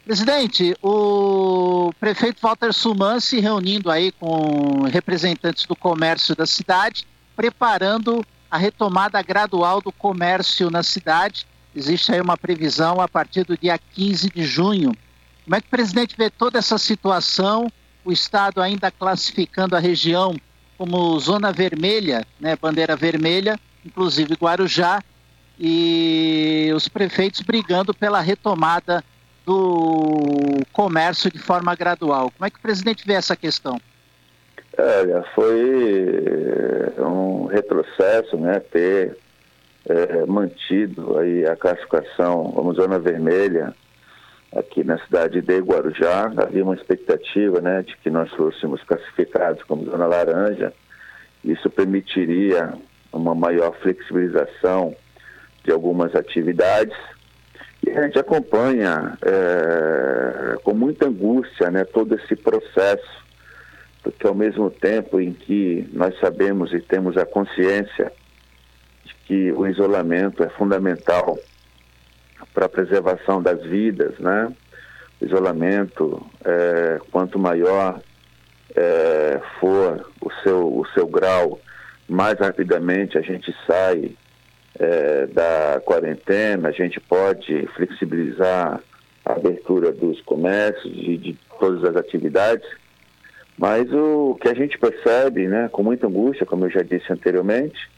[0.05, 7.05] Presidente, o prefeito Walter Suman se reunindo aí com representantes do comércio da cidade,
[7.35, 11.45] preparando a retomada gradual do comércio na cidade.
[11.75, 14.95] Existe aí uma previsão a partir do dia 15 de junho.
[15.43, 17.71] Como é que o presidente vê toda essa situação?
[18.03, 20.35] O Estado ainda classificando a região
[20.77, 25.03] como zona vermelha, né, bandeira vermelha, inclusive Guarujá,
[25.59, 29.03] e os prefeitos brigando pela retomada
[29.45, 32.29] do comércio de forma gradual.
[32.31, 33.79] Como é que o presidente vê essa questão?
[34.79, 39.17] Olha, foi um retrocesso, né, ter
[39.89, 43.73] é, mantido aí a classificação como zona vermelha
[44.55, 46.31] aqui na cidade de Guarujá.
[46.37, 50.73] Havia uma expectativa né, de que nós fôssemos classificados como zona laranja.
[51.43, 52.73] Isso permitiria
[53.11, 54.95] uma maior flexibilização
[55.63, 56.95] de algumas atividades
[57.85, 63.26] E a gente acompanha é, com muita angústia né, todo esse processo,
[64.11, 68.11] porque ao mesmo tempo em que nós sabemos e temos a consciência
[69.03, 71.37] de que o isolamento é fundamental
[72.53, 74.53] para a preservação das vidas, né?
[75.19, 77.99] O isolamento, é, quanto maior
[78.75, 81.59] é, for o seu, o seu grau,
[82.07, 84.15] mais rapidamente a gente sai
[84.79, 88.81] é, da quarentena, a gente pode flexibilizar
[89.25, 92.67] a abertura dos comércios e de todas as atividades,
[93.57, 97.89] mas o que a gente percebe, né, com muita angústia, como eu já disse anteriormente,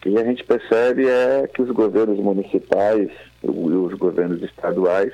[0.00, 3.10] que a gente percebe é que os governos municipais
[3.42, 5.12] e os governos estaduais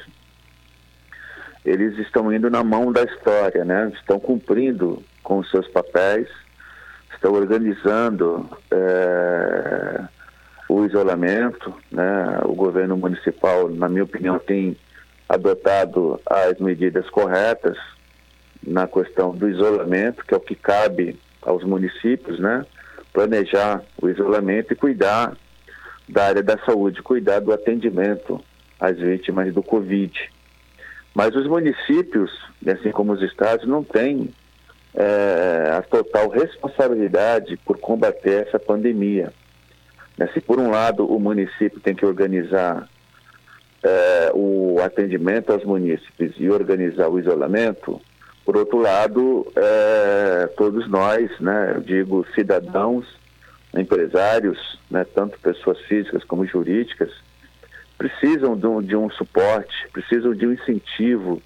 [1.64, 3.92] eles estão indo na mão da história, né?
[3.94, 6.26] Estão cumprindo com os seus papéis,
[7.12, 10.04] estão organizando é,
[10.68, 12.40] o isolamento, né?
[12.44, 14.76] O governo municipal, na minha opinião, tem
[15.28, 17.76] adotado as medidas corretas
[18.66, 22.64] na questão do isolamento, que é o que cabe aos municípios, né?
[23.12, 25.36] Planejar o isolamento e cuidar
[26.08, 28.42] da área da saúde, cuidar do atendimento
[28.78, 30.12] às vítimas do Covid.
[31.14, 32.30] Mas os municípios,
[32.66, 34.32] assim como os estados, não têm
[34.94, 39.32] é, a total responsabilidade por combater essa pandemia.
[40.16, 42.88] Né, se por um lado o município tem que organizar
[43.82, 48.00] é, o atendimento aos munícipes e organizar o isolamento,
[48.48, 53.04] por outro lado, é, todos nós, né, eu digo cidadãos,
[53.76, 57.10] empresários, né, tanto pessoas físicas como jurídicas,
[57.98, 61.42] precisam de um, de um suporte, precisam de um incentivo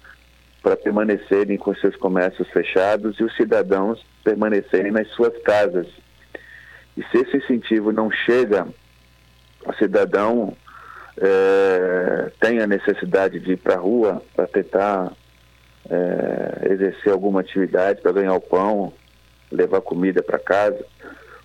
[0.61, 5.87] para permanecerem com seus comércios fechados e os cidadãos permanecerem nas suas casas.
[6.95, 8.65] E se esse incentivo não chega,
[9.65, 10.55] o cidadão
[11.17, 15.11] é, tem a necessidade de ir para a rua para tentar
[15.89, 18.93] é, exercer alguma atividade, para ganhar o pão,
[19.51, 20.83] levar comida para casa.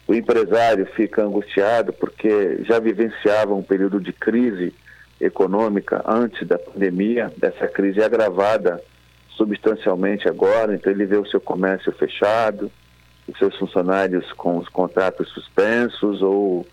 [0.06, 4.72] O empresário fica angustiado porque já vivenciava um período de crise
[5.20, 8.82] econômica antes da pandemia, dessa crise agravada
[9.30, 12.70] substancialmente agora, então ele vê o seu comércio fechado,
[13.26, 16.66] os seus funcionários com os contratos suspensos ou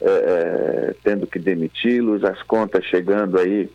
[0.00, 3.70] é, é, tendo que demiti-los, as contas chegando aí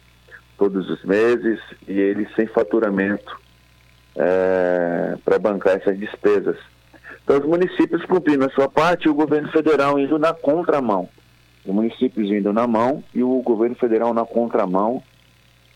[0.58, 3.39] todos os meses e ele sem faturamento
[4.16, 6.58] é, para bancar essas despesas.
[7.24, 11.10] Então os municípios cumprindo a sua parte e o governo federal indo na contramão
[11.66, 15.01] os municípios indo na mão e o governo federal na contramão,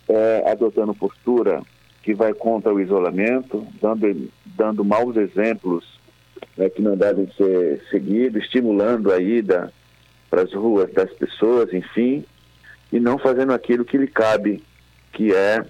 [0.07, 1.61] é, adotando postura
[2.03, 5.99] que vai contra o isolamento, dando, dando maus exemplos
[6.55, 9.73] né, que não devem ser seguidos, estimulando a ida
[10.29, 12.23] para as ruas das pessoas, enfim,
[12.91, 14.63] e não fazendo aquilo que lhe cabe,
[15.11, 15.65] que é,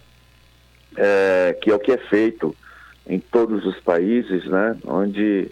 [0.98, 2.56] é que é o que é feito
[3.08, 5.50] em todos os países, né, onde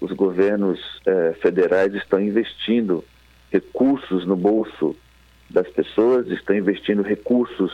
[0.00, 3.04] os governos é, federais estão investindo
[3.50, 4.94] recursos no bolso
[5.50, 7.72] das pessoas, estão investindo recursos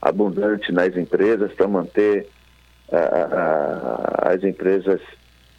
[0.00, 2.28] abundantes nas empresas para manter
[2.92, 5.00] a, a, as empresas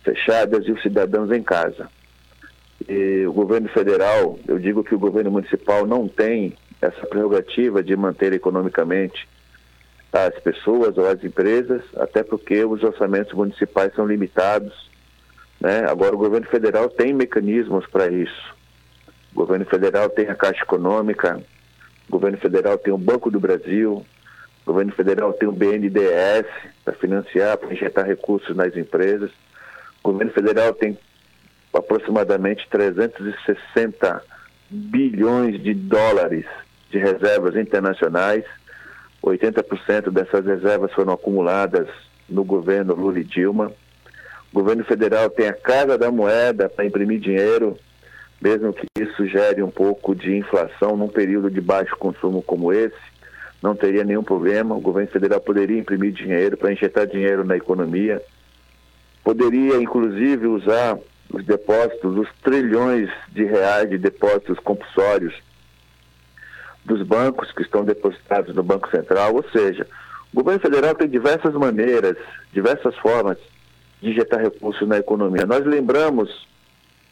[0.03, 1.89] fechadas e os cidadãos em casa.
[2.87, 7.95] E o governo federal, eu digo que o governo municipal não tem essa prerrogativa de
[7.95, 9.27] manter economicamente
[10.11, 14.89] as pessoas ou as empresas, até porque os orçamentos municipais são limitados.
[15.59, 15.85] Né?
[15.87, 18.55] Agora, o governo federal tem mecanismos para isso.
[19.33, 21.41] O governo federal tem a Caixa Econômica,
[22.07, 24.05] o governo federal tem o Banco do Brasil,
[24.65, 26.45] o governo federal tem o BNDES
[26.83, 29.29] para financiar, para injetar recursos nas empresas.
[30.03, 30.97] O governo federal tem
[31.73, 34.23] aproximadamente 360
[34.69, 36.45] bilhões de dólares
[36.89, 38.43] de reservas internacionais.
[39.23, 41.87] 80% dessas reservas foram acumuladas
[42.29, 43.71] no governo Lula e Dilma.
[44.51, 47.77] O governo federal tem a Casa da Moeda para imprimir dinheiro
[48.41, 52.95] mesmo que isso gere um pouco de inflação num período de baixo consumo como esse,
[53.61, 54.75] não teria nenhum problema.
[54.75, 58.21] O governo federal poderia imprimir dinheiro para injetar dinheiro na economia,
[59.23, 60.97] poderia inclusive usar
[61.33, 65.33] os depósitos, os trilhões de reais de depósitos compulsórios
[66.87, 69.85] dos bancos que estão depositados no Banco Central, ou seja,
[70.33, 72.15] o governo federal tem diversas maneiras,
[72.53, 73.37] diversas formas
[74.01, 75.45] de injetar recursos na economia.
[75.45, 76.47] Nós lembramos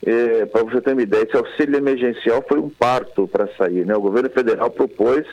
[0.06, 3.86] é, para você ter uma ideia, esse auxílio emergencial foi um parto para sair.
[3.86, 3.96] Né?
[3.96, 5.26] O governo federal propôs,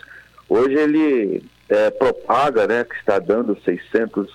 [0.49, 4.29] hoje ele é, propaga né, que está dando 600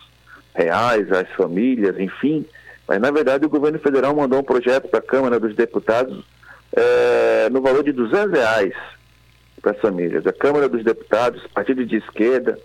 [0.55, 2.45] reais às famílias, enfim,
[2.87, 6.23] mas na verdade o governo federal mandou um projeto para a Câmara dos Deputados
[6.73, 8.73] é, no valor de 200 reais
[9.67, 10.25] para as famílias.
[10.25, 12.57] A Câmara dos Deputados, partidos de esquerda,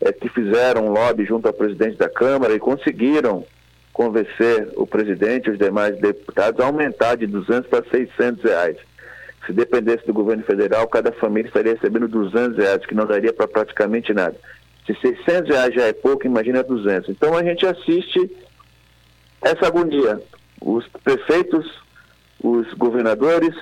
[0.00, 3.44] é, que fizeram um lobby junto ao presidente da Câmara e conseguiram
[3.92, 8.76] convencer o presidente e os demais deputados a aumentar de 200 para 600 reais.
[9.44, 13.48] Se dependesse do governo federal, cada família estaria recebendo 200 reais, que não daria para
[13.48, 14.36] praticamente nada.
[14.86, 17.08] Se 600 reais já é pouco, imagina 200.
[17.08, 18.30] Então a gente assiste
[19.42, 20.20] essa agonia.
[20.60, 21.66] Os prefeitos,
[22.42, 23.54] os governadores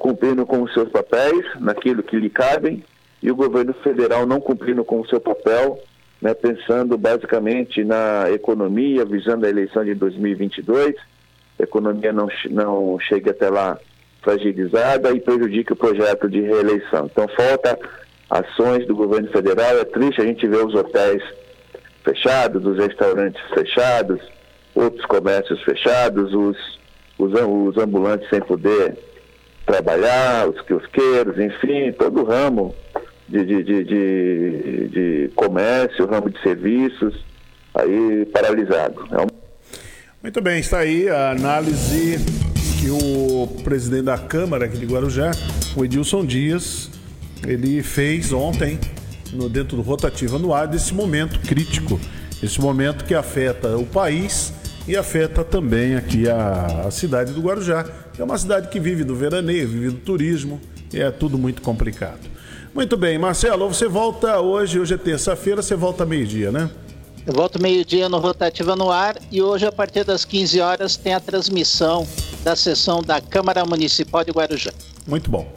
[0.00, 2.82] cumprindo com os seus papéis, naquilo que lhe cabem,
[3.22, 5.78] e o governo federal não cumprindo com o seu papel,
[6.22, 10.94] né, pensando basicamente na economia, visando a eleição de 2022.
[11.58, 13.78] A economia não, não chega até lá
[14.22, 17.04] fragilizada e prejudica o projeto de reeleição.
[17.04, 17.78] Então, falta
[18.30, 19.78] ações do governo federal.
[19.78, 21.22] É triste a gente ver os hotéis
[22.02, 24.18] fechados, os restaurantes fechados,
[24.74, 26.56] outros comércios fechados, os,
[27.18, 28.96] os, os ambulantes sem poder
[29.66, 32.74] trabalhar, os quiosqueiros, enfim, todo o ramo
[33.28, 37.24] de, de, de, de, de comércio, ramo de serviços,
[37.74, 39.06] aí paralisado.
[39.12, 39.26] É.
[40.22, 42.18] Muito bem, está aí a análise
[42.80, 45.30] que o presidente da Câmara aqui de Guarujá,
[45.76, 46.90] o Edilson Dias,
[47.46, 48.78] ele fez ontem,
[49.32, 52.00] no, dentro do Rotativa no desse momento crítico,
[52.42, 54.52] esse momento que afeta o país
[54.88, 57.84] e afeta também aqui a, a cidade do Guarujá,
[58.20, 60.60] que é uma cidade que vive do veraneio, vive do turismo,
[60.92, 62.20] e é tudo muito complicado.
[62.74, 66.68] Muito bem, Marcelo, você volta hoje, hoje é terça-feira, você volta meio-dia, né?
[67.26, 71.14] Eu volto meio-dia no Rotativa no Ar e hoje, a partir das 15 horas, tem
[71.14, 72.06] a transmissão
[72.44, 74.72] da sessão da Câmara Municipal de Guarujá.
[75.06, 75.50] Muito bom.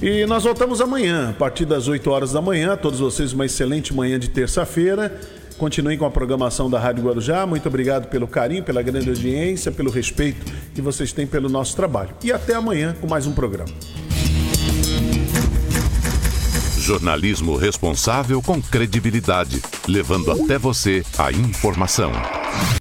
[0.00, 2.74] E nós voltamos amanhã, a partir das 8 horas da manhã.
[2.74, 5.20] Todos vocês, uma excelente manhã de terça-feira.
[5.62, 7.46] Continuem com a programação da Rádio Guarujá.
[7.46, 10.44] Muito obrigado pelo carinho, pela grande audiência, pelo respeito
[10.74, 12.10] que vocês têm pelo nosso trabalho.
[12.20, 13.70] E até amanhã com mais um programa.
[16.76, 22.10] Jornalismo responsável com credibilidade, levando até você a informação.